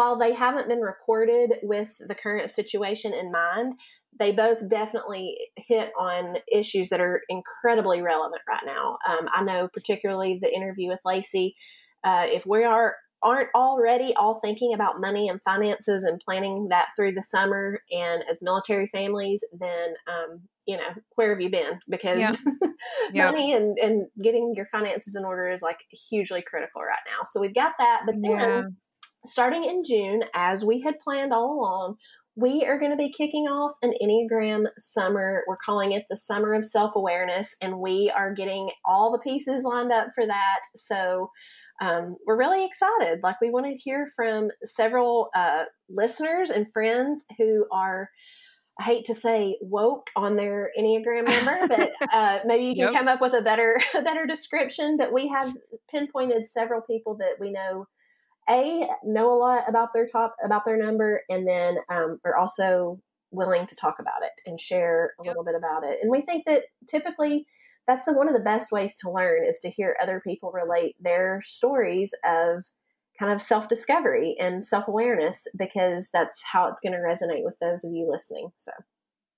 while 0.00 0.16
they 0.16 0.32
haven't 0.32 0.66
been 0.66 0.80
recorded 0.80 1.56
with 1.62 1.94
the 2.08 2.14
current 2.14 2.50
situation 2.50 3.12
in 3.12 3.30
mind, 3.30 3.74
they 4.18 4.32
both 4.32 4.66
definitely 4.66 5.36
hit 5.58 5.92
on 5.98 6.38
issues 6.50 6.88
that 6.88 7.02
are 7.02 7.20
incredibly 7.28 8.00
relevant 8.00 8.40
right 8.48 8.62
now. 8.64 8.96
Um, 9.06 9.28
I 9.30 9.44
know, 9.44 9.68
particularly 9.68 10.38
the 10.40 10.50
interview 10.50 10.88
with 10.88 11.00
Lacey. 11.04 11.54
Uh, 12.02 12.24
if 12.26 12.46
we 12.46 12.64
are 12.64 12.96
aren't 13.22 13.50
already 13.54 14.14
all 14.16 14.40
thinking 14.40 14.72
about 14.72 15.02
money 15.02 15.28
and 15.28 15.42
finances 15.42 16.02
and 16.02 16.18
planning 16.24 16.68
that 16.70 16.88
through 16.96 17.12
the 17.12 17.22
summer 17.22 17.82
and 17.90 18.24
as 18.30 18.40
military 18.40 18.88
families, 18.94 19.44
then 19.52 19.92
um, 20.08 20.40
you 20.64 20.78
know 20.78 20.94
where 21.16 21.28
have 21.28 21.42
you 21.42 21.50
been? 21.50 21.78
Because 21.90 22.20
yep. 22.20 22.36
Yep. 23.12 23.34
money 23.34 23.52
and 23.52 23.76
and 23.76 24.06
getting 24.24 24.54
your 24.56 24.64
finances 24.64 25.14
in 25.14 25.26
order 25.26 25.50
is 25.50 25.60
like 25.60 25.76
hugely 26.08 26.40
critical 26.40 26.80
right 26.80 27.04
now. 27.04 27.26
So 27.30 27.38
we've 27.38 27.54
got 27.54 27.74
that, 27.78 28.04
but 28.06 28.14
then. 28.22 28.30
Yeah 28.30 28.62
starting 29.26 29.64
in 29.64 29.82
June, 29.84 30.22
as 30.34 30.64
we 30.64 30.80
had 30.80 31.00
planned 31.00 31.32
all 31.32 31.58
along, 31.58 31.96
we 32.36 32.64
are 32.64 32.78
going 32.78 32.90
to 32.90 32.96
be 32.96 33.12
kicking 33.12 33.46
off 33.46 33.72
an 33.82 33.92
Enneagram 34.02 34.66
summer. 34.78 35.42
We're 35.46 35.56
calling 35.64 35.92
it 35.92 36.06
the 36.08 36.16
Summer 36.16 36.54
of 36.54 36.64
Self 36.64 36.94
Awareness, 36.94 37.56
and 37.60 37.78
we 37.78 38.12
are 38.16 38.32
getting 38.32 38.70
all 38.84 39.12
the 39.12 39.18
pieces 39.18 39.64
lined 39.64 39.92
up 39.92 40.08
for 40.14 40.26
that. 40.26 40.60
So 40.74 41.30
um, 41.82 42.16
we're 42.26 42.38
really 42.38 42.64
excited. 42.64 43.20
Like, 43.22 43.40
we 43.40 43.50
want 43.50 43.66
to 43.66 43.76
hear 43.76 44.06
from 44.14 44.48
several 44.64 45.30
uh, 45.34 45.64
listeners 45.88 46.50
and 46.50 46.70
friends 46.72 47.24
who 47.38 47.66
are. 47.72 48.10
I 48.78 48.84
hate 48.84 49.04
to 49.06 49.14
say 49.14 49.58
woke 49.60 50.08
on 50.16 50.36
their 50.36 50.70
Enneagram 50.78 51.26
number, 51.26 51.68
but 51.68 51.90
uh, 52.10 52.38
maybe 52.46 52.64
you 52.64 52.74
can 52.74 52.84
yep. 52.84 52.94
come 52.94 53.08
up 53.08 53.20
with 53.20 53.34
a 53.34 53.42
better 53.42 53.78
a 53.94 54.00
better 54.00 54.24
description. 54.24 54.96
But 54.96 55.12
we 55.12 55.28
have 55.28 55.54
pinpointed 55.90 56.46
several 56.46 56.80
people 56.80 57.16
that 57.18 57.34
we 57.38 57.50
know 57.50 57.86
a 58.50 58.88
know 59.04 59.32
a 59.32 59.38
lot 59.38 59.68
about 59.68 59.92
their 59.92 60.06
top 60.06 60.34
about 60.44 60.64
their 60.64 60.76
number 60.76 61.22
and 61.30 61.46
then 61.46 61.78
um, 61.88 62.18
are 62.24 62.36
also 62.36 63.00
willing 63.30 63.66
to 63.66 63.76
talk 63.76 63.96
about 64.00 64.22
it 64.22 64.32
and 64.44 64.60
share 64.60 65.12
a 65.20 65.24
yep. 65.24 65.30
little 65.30 65.44
bit 65.44 65.54
about 65.54 65.84
it 65.84 65.98
and 66.02 66.10
we 66.10 66.20
think 66.20 66.44
that 66.46 66.62
typically 66.88 67.46
that's 67.86 68.04
the, 68.04 68.12
one 68.12 68.28
of 68.28 68.34
the 68.34 68.40
best 68.40 68.70
ways 68.70 68.96
to 68.96 69.10
learn 69.10 69.44
is 69.46 69.58
to 69.60 69.70
hear 69.70 69.96
other 70.02 70.20
people 70.24 70.52
relate 70.52 70.96
their 71.00 71.40
stories 71.44 72.12
of 72.24 72.64
kind 73.18 73.32
of 73.32 73.40
self-discovery 73.40 74.36
and 74.38 74.64
self-awareness 74.64 75.46
because 75.56 76.08
that's 76.12 76.42
how 76.52 76.68
it's 76.68 76.80
going 76.80 76.92
to 76.92 76.98
resonate 76.98 77.44
with 77.44 77.54
those 77.60 77.84
of 77.84 77.92
you 77.92 78.08
listening 78.10 78.50
so 78.56 78.72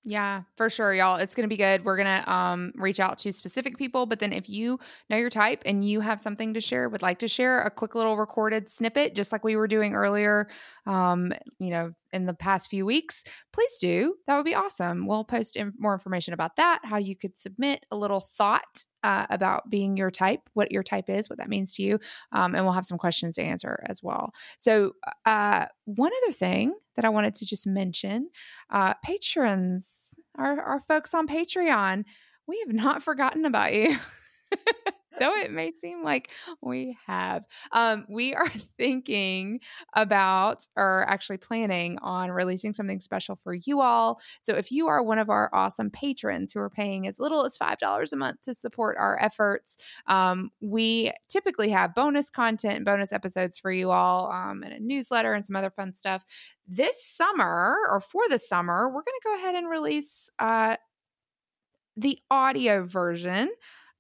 yeah, 0.04 0.42
for 0.56 0.68
sure, 0.68 0.92
y'all. 0.92 1.16
It's 1.16 1.34
going 1.34 1.48
to 1.48 1.52
be 1.52 1.56
good. 1.56 1.84
We're 1.84 1.96
going 1.96 2.22
to 2.22 2.32
um, 2.32 2.72
reach 2.74 2.98
out 2.98 3.18
to 3.18 3.32
specific 3.32 3.78
people, 3.78 4.06
but 4.06 4.18
then 4.18 4.32
if 4.32 4.48
you 4.48 4.80
know 5.08 5.16
your 5.16 5.30
type 5.30 5.62
and 5.64 5.86
you 5.86 6.00
have 6.00 6.20
something 6.20 6.54
to 6.54 6.60
share, 6.60 6.88
would 6.88 7.02
like 7.02 7.20
to 7.20 7.28
share 7.28 7.62
a 7.62 7.70
quick 7.70 7.94
little 7.94 8.16
recorded 8.16 8.68
snippet, 8.68 9.14
just 9.14 9.30
like 9.30 9.44
we 9.44 9.54
were 9.54 9.68
doing 9.68 9.94
earlier, 9.94 10.48
um, 10.86 11.32
you 11.60 11.70
know, 11.70 11.92
in 12.12 12.26
the 12.26 12.34
past 12.34 12.68
few 12.68 12.84
weeks, 12.84 13.22
please 13.52 13.76
do. 13.80 14.16
That 14.26 14.36
would 14.36 14.44
be 14.44 14.54
awesome. 14.54 15.06
We'll 15.06 15.24
post 15.24 15.56
in- 15.56 15.72
more 15.78 15.94
information 15.94 16.34
about 16.34 16.56
that, 16.56 16.80
how 16.82 16.98
you 16.98 17.16
could 17.16 17.38
submit 17.38 17.86
a 17.92 17.96
little 17.96 18.28
thought 18.36 18.84
uh, 19.02 19.26
about 19.30 19.70
being 19.70 19.96
your 19.96 20.10
type, 20.10 20.48
what 20.54 20.72
your 20.72 20.82
type 20.82 21.08
is, 21.08 21.28
what 21.28 21.38
that 21.38 21.48
means 21.48 21.74
to 21.74 21.82
you, 21.82 21.98
um, 22.32 22.54
and 22.54 22.64
we'll 22.64 22.74
have 22.74 22.86
some 22.86 22.98
questions 22.98 23.36
to 23.36 23.42
answer 23.42 23.84
as 23.88 24.02
well. 24.02 24.32
So, 24.58 24.92
uh, 25.26 25.66
one 25.84 26.12
other 26.22 26.32
thing 26.32 26.74
that 26.96 27.04
I 27.04 27.08
wanted 27.08 27.34
to 27.36 27.46
just 27.46 27.66
mention 27.66 28.28
uh, 28.70 28.94
patrons, 29.04 30.18
our, 30.36 30.60
our 30.60 30.80
folks 30.80 31.14
on 31.14 31.26
Patreon, 31.26 32.04
we 32.46 32.62
have 32.66 32.74
not 32.74 33.02
forgotten 33.02 33.44
about 33.44 33.74
you. 33.74 33.96
though 35.18 35.34
it 35.36 35.50
may 35.50 35.72
seem 35.72 36.02
like 36.02 36.30
we 36.60 36.96
have. 37.06 37.44
Um, 37.72 38.06
we 38.08 38.34
are 38.34 38.48
thinking 38.78 39.60
about 39.94 40.66
or 40.76 41.04
actually 41.08 41.38
planning 41.38 41.98
on 42.02 42.30
releasing 42.30 42.72
something 42.72 43.00
special 43.00 43.36
for 43.36 43.54
you 43.54 43.80
all. 43.80 44.20
So 44.40 44.54
if 44.54 44.70
you 44.70 44.88
are 44.88 45.02
one 45.02 45.18
of 45.18 45.30
our 45.30 45.50
awesome 45.52 45.90
patrons 45.90 46.52
who 46.52 46.60
are 46.60 46.70
paying 46.70 47.06
as 47.06 47.18
little 47.18 47.44
as 47.44 47.58
$5 47.58 48.12
a 48.12 48.16
month 48.16 48.42
to 48.44 48.54
support 48.54 48.96
our 48.98 49.20
efforts, 49.20 49.76
um, 50.06 50.50
we 50.60 51.12
typically 51.28 51.70
have 51.70 51.94
bonus 51.94 52.30
content 52.30 52.76
and 52.76 52.84
bonus 52.84 53.12
episodes 53.12 53.58
for 53.58 53.72
you 53.72 53.90
all 53.90 54.30
um, 54.32 54.62
and 54.62 54.72
a 54.72 54.80
newsletter 54.80 55.32
and 55.32 55.46
some 55.46 55.56
other 55.56 55.70
fun 55.70 55.92
stuff. 55.92 56.24
This 56.66 57.04
summer 57.04 57.76
or 57.90 58.00
for 58.00 58.22
the 58.28 58.38
summer, 58.38 58.88
we're 58.88 59.02
going 59.02 59.04
to 59.04 59.24
go 59.24 59.36
ahead 59.36 59.54
and 59.54 59.68
release 59.68 60.30
uh, 60.38 60.76
the 61.96 62.18
audio 62.30 62.86
version 62.86 63.50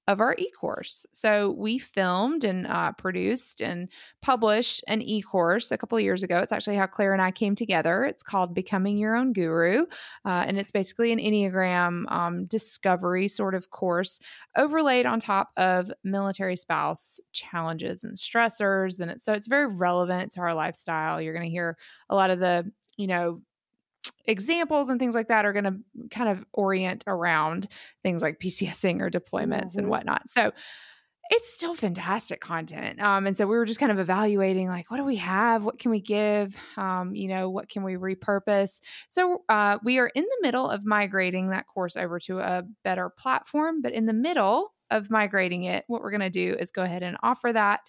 of 0.08 0.20
our 0.20 0.34
e-course. 0.36 1.06
So 1.12 1.50
we 1.52 1.78
filmed 1.78 2.42
and 2.42 2.66
uh, 2.66 2.92
produced 2.92 3.60
and 3.60 3.88
published 4.20 4.82
an 4.88 5.00
e-course 5.00 5.70
a 5.70 5.78
couple 5.78 5.96
of 5.96 6.02
years 6.02 6.22
ago. 6.24 6.38
It's 6.38 6.52
actually 6.52 6.76
how 6.76 6.86
Claire 6.86 7.12
and 7.12 7.22
I 7.22 7.30
came 7.30 7.54
together. 7.54 8.04
It's 8.04 8.22
called 8.22 8.52
Becoming 8.52 8.98
Your 8.98 9.14
Own 9.14 9.32
Guru, 9.32 9.86
uh, 10.24 10.44
and 10.46 10.58
it's 10.58 10.72
basically 10.72 11.12
an 11.12 11.18
Enneagram 11.18 12.10
um, 12.10 12.46
discovery 12.46 13.28
sort 13.28 13.54
of 13.54 13.70
course 13.70 14.18
overlaid 14.56 15.06
on 15.06 15.20
top 15.20 15.50
of 15.56 15.90
military 16.02 16.56
spouse 16.56 17.20
challenges 17.32 18.02
and 18.02 18.16
stressors. 18.16 18.98
And 18.98 19.20
so 19.20 19.32
it's 19.32 19.46
very 19.46 19.66
relevant 19.66 20.32
to 20.32 20.40
our 20.40 20.54
lifestyle. 20.54 21.20
You're 21.20 21.34
going 21.34 21.46
to 21.46 21.50
hear 21.50 21.76
a 22.10 22.14
lot 22.16 22.30
of 22.30 22.40
the 22.40 22.70
you 22.96 23.06
know 23.06 23.40
examples 24.24 24.88
and 24.88 24.98
things 25.00 25.14
like 25.14 25.28
that 25.28 25.44
are 25.44 25.52
going 25.52 25.64
to 25.64 25.76
kind 26.10 26.28
of 26.28 26.44
orient 26.52 27.04
around 27.06 27.68
things 28.02 28.22
like 28.22 28.38
PCSing 28.38 29.00
or 29.00 29.10
deployments 29.10 29.70
mm-hmm. 29.70 29.80
and 29.80 29.88
whatnot. 29.88 30.28
So 30.28 30.52
it's 31.30 31.52
still 31.52 31.74
fantastic 31.74 32.40
content. 32.40 33.00
Um, 33.00 33.26
and 33.26 33.36
so 33.36 33.46
we 33.46 33.56
were 33.56 33.64
just 33.64 33.80
kind 33.80 33.92
of 33.92 33.98
evaluating 33.98 34.68
like, 34.68 34.90
what 34.90 34.98
do 34.98 35.04
we 35.04 35.16
have? 35.16 35.64
What 35.64 35.78
can 35.78 35.90
we 35.90 36.00
give? 36.00 36.54
Um, 36.76 37.14
you 37.14 37.28
know, 37.28 37.48
what 37.48 37.68
can 37.68 37.84
we 37.84 37.94
repurpose? 37.94 38.80
So 39.08 39.42
uh, 39.48 39.78
we 39.82 39.98
are 39.98 40.10
in 40.14 40.24
the 40.24 40.38
middle 40.42 40.68
of 40.68 40.84
migrating 40.84 41.48
that 41.48 41.66
course 41.66 41.96
over 41.96 42.18
to 42.20 42.40
a 42.40 42.64
better 42.84 43.08
platform. 43.08 43.80
But 43.80 43.92
in 43.92 44.04
the 44.04 44.12
middle 44.12 44.74
of 44.90 45.10
migrating 45.10 45.62
it, 45.62 45.84
what 45.86 46.02
we're 46.02 46.10
going 46.10 46.20
to 46.20 46.28
do 46.28 46.54
is 46.58 46.70
go 46.70 46.82
ahead 46.82 47.02
and 47.02 47.16
offer 47.22 47.50
that, 47.50 47.80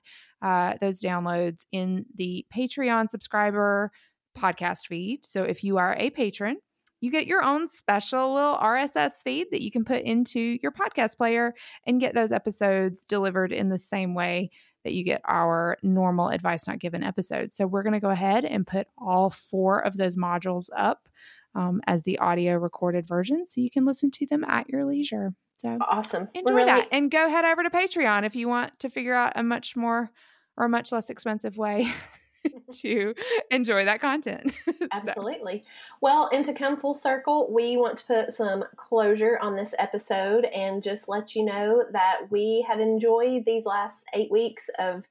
uh, 0.42 0.76
those 0.80 1.02
downloads 1.02 1.66
in 1.72 2.06
the 2.16 2.46
Patreon 2.54 3.10
subscriber 3.10 3.92
podcast 4.38 4.88
feed. 4.88 5.26
So 5.26 5.44
if 5.44 5.64
you 5.64 5.78
are 5.78 5.96
a 5.98 6.10
patron, 6.10 6.58
you 7.02 7.12
get 7.12 7.28
your 7.28 7.44
own 7.44 7.68
special 7.68 8.34
little 8.34 8.56
RSS 8.56 9.24
feed 9.24 9.48
that 9.52 9.62
you 9.62 9.72
can 9.72 9.84
put 9.84 10.04
into 10.04 10.58
your 10.62 10.72
podcast 10.72 11.18
player 11.18 11.54
and 11.86 12.00
get 12.00 12.16
those 12.16 12.32
episodes 12.32 13.04
delivered 13.06 13.52
in 13.52 13.68
the 13.68 13.78
same 13.78 14.16
way 14.16 14.52
that 14.84 14.94
you 14.94 15.04
get 15.04 15.22
our 15.26 15.78
normal 15.84 16.30
advice 16.30 16.68
not 16.68 16.80
given 16.80 17.04
episodes. 17.04 17.56
So 17.56 17.68
we're 17.68 17.84
going 17.84 17.94
to 17.94 18.00
go 18.00 18.10
ahead 18.10 18.46
and 18.46 18.66
put 18.66 18.88
all 18.98 19.30
four 19.30 19.80
of 19.80 19.98
those 19.98 20.16
modules 20.16 20.70
up 20.76 21.10
um, 21.56 21.82
as 21.88 22.04
the 22.04 22.20
audio 22.20 22.56
recorded 22.56 23.06
version 23.06 23.48
so 23.48 23.62
you 23.62 23.70
can 23.70 23.86
listen 23.86 24.10
to 24.12 24.26
them 24.26 24.44
at 24.46 24.70
your 24.70 24.86
leisure. 24.86 25.34
So 25.58 25.78
awesome. 25.82 26.30
Enjoy 26.34 26.54
really- 26.54 26.66
that 26.68 26.88
and 26.92 27.12
go 27.12 27.30
head 27.30 27.46
over 27.46 27.64
to 27.64 27.70
Patreon 27.70 28.26
if 28.26 28.36
you 28.36 28.48
want 28.48 28.80
to 28.80 28.90
figure 28.90 29.14
out 29.14 29.34
a 29.36 29.44
much 29.44 29.76
more 29.76 30.10
or 30.58 30.66
a 30.66 30.70
much 30.70 30.92
less 30.92 31.10
expensive 31.10 31.58
way 31.58 31.92
to 32.72 33.14
enjoy 33.52 33.86
that 33.86 34.02
content. 34.02 34.54
Absolutely. 34.92 35.64
so. 35.64 35.70
Well, 36.02 36.30
and 36.34 36.46
to 36.46 36.54
come 36.54 36.78
full 36.78 36.96
circle, 36.96 37.52
we 37.52 37.78
want 37.78 37.98
to 38.00 38.06
put 38.06 38.34
some 38.34 38.64
closure 38.76 39.38
on 39.42 39.56
this 39.56 39.74
episode 39.80 40.46
and 40.46 40.84
just 40.84 41.08
let 41.08 41.36
you 41.36 41.46
know 41.46 41.84
that 41.92 42.22
we 42.30 42.66
have 42.68 42.80
enjoyed 42.80 43.46
these 43.46 43.66
last 43.66 44.06
eight 44.14 44.32
weeks 44.32 44.70
of 44.80 45.06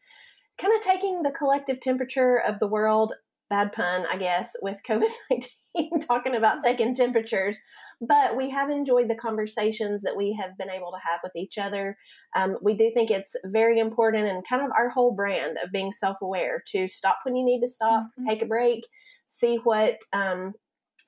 kind 0.58 0.74
of 0.76 0.82
taking 0.82 1.22
the 1.22 1.30
collective 1.30 1.80
temperature 1.80 2.36
of 2.36 2.58
the 2.58 2.66
world 2.66 3.14
bad 3.52 3.70
pun, 3.72 4.06
I 4.10 4.16
guess, 4.16 4.56
with 4.62 4.80
COVID 4.88 5.10
19, 5.76 6.00
talking 6.00 6.34
about 6.34 6.62
taking 6.62 6.94
temperatures. 6.94 7.58
But 8.04 8.36
we 8.36 8.50
have 8.50 8.68
enjoyed 8.68 9.08
the 9.08 9.14
conversations 9.14 10.02
that 10.02 10.16
we 10.16 10.36
have 10.40 10.58
been 10.58 10.70
able 10.70 10.90
to 10.90 11.08
have 11.08 11.20
with 11.22 11.36
each 11.36 11.56
other. 11.56 11.96
Um, 12.34 12.58
we 12.60 12.74
do 12.74 12.90
think 12.92 13.10
it's 13.10 13.36
very 13.44 13.78
important 13.78 14.26
and 14.26 14.46
kind 14.46 14.62
of 14.62 14.72
our 14.76 14.88
whole 14.88 15.14
brand 15.14 15.56
of 15.62 15.70
being 15.70 15.92
self 15.92 16.16
aware 16.20 16.64
to 16.72 16.88
stop 16.88 17.20
when 17.24 17.36
you 17.36 17.44
need 17.44 17.60
to 17.60 17.68
stop, 17.68 18.02
mm-hmm. 18.02 18.28
take 18.28 18.42
a 18.42 18.46
break, 18.46 18.84
see 19.28 19.56
what. 19.62 19.98
Um, 20.12 20.54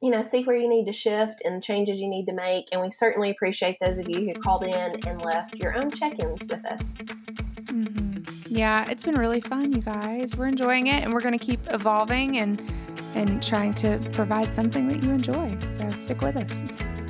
you 0.02 0.10
know, 0.10 0.22
see 0.22 0.42
where 0.42 0.56
you 0.56 0.68
need 0.68 0.84
to 0.84 0.92
shift 0.92 1.40
and 1.44 1.62
changes 1.62 2.00
you 2.00 2.08
need 2.08 2.26
to 2.26 2.34
make. 2.34 2.66
And 2.72 2.82
we 2.82 2.90
certainly 2.90 3.30
appreciate 3.30 3.78
those 3.80 3.96
of 3.96 4.06
you 4.08 4.16
who 4.16 4.34
called 4.40 4.64
in 4.64 4.74
and 5.06 5.22
left 5.22 5.54
your 5.54 5.74
own 5.78 5.90
check 5.90 6.18
ins 6.18 6.46
with 6.48 6.64
us. 6.66 6.96
Mm-hmm. 6.96 8.54
Yeah, 8.54 8.88
it's 8.90 9.04
been 9.04 9.14
really 9.14 9.40
fun, 9.40 9.72
you 9.72 9.80
guys. 9.80 10.36
We're 10.36 10.48
enjoying 10.48 10.88
it 10.88 11.02
and 11.02 11.14
we're 11.14 11.22
going 11.22 11.38
to 11.38 11.44
keep 11.44 11.60
evolving 11.70 12.38
and 12.38 12.70
and 13.14 13.42
trying 13.42 13.72
to 13.74 13.98
provide 14.12 14.52
something 14.52 14.88
that 14.88 15.02
you 15.02 15.10
enjoy. 15.10 15.56
So 15.72 15.90
stick 15.90 16.20
with 16.20 16.36
us. 16.36 17.03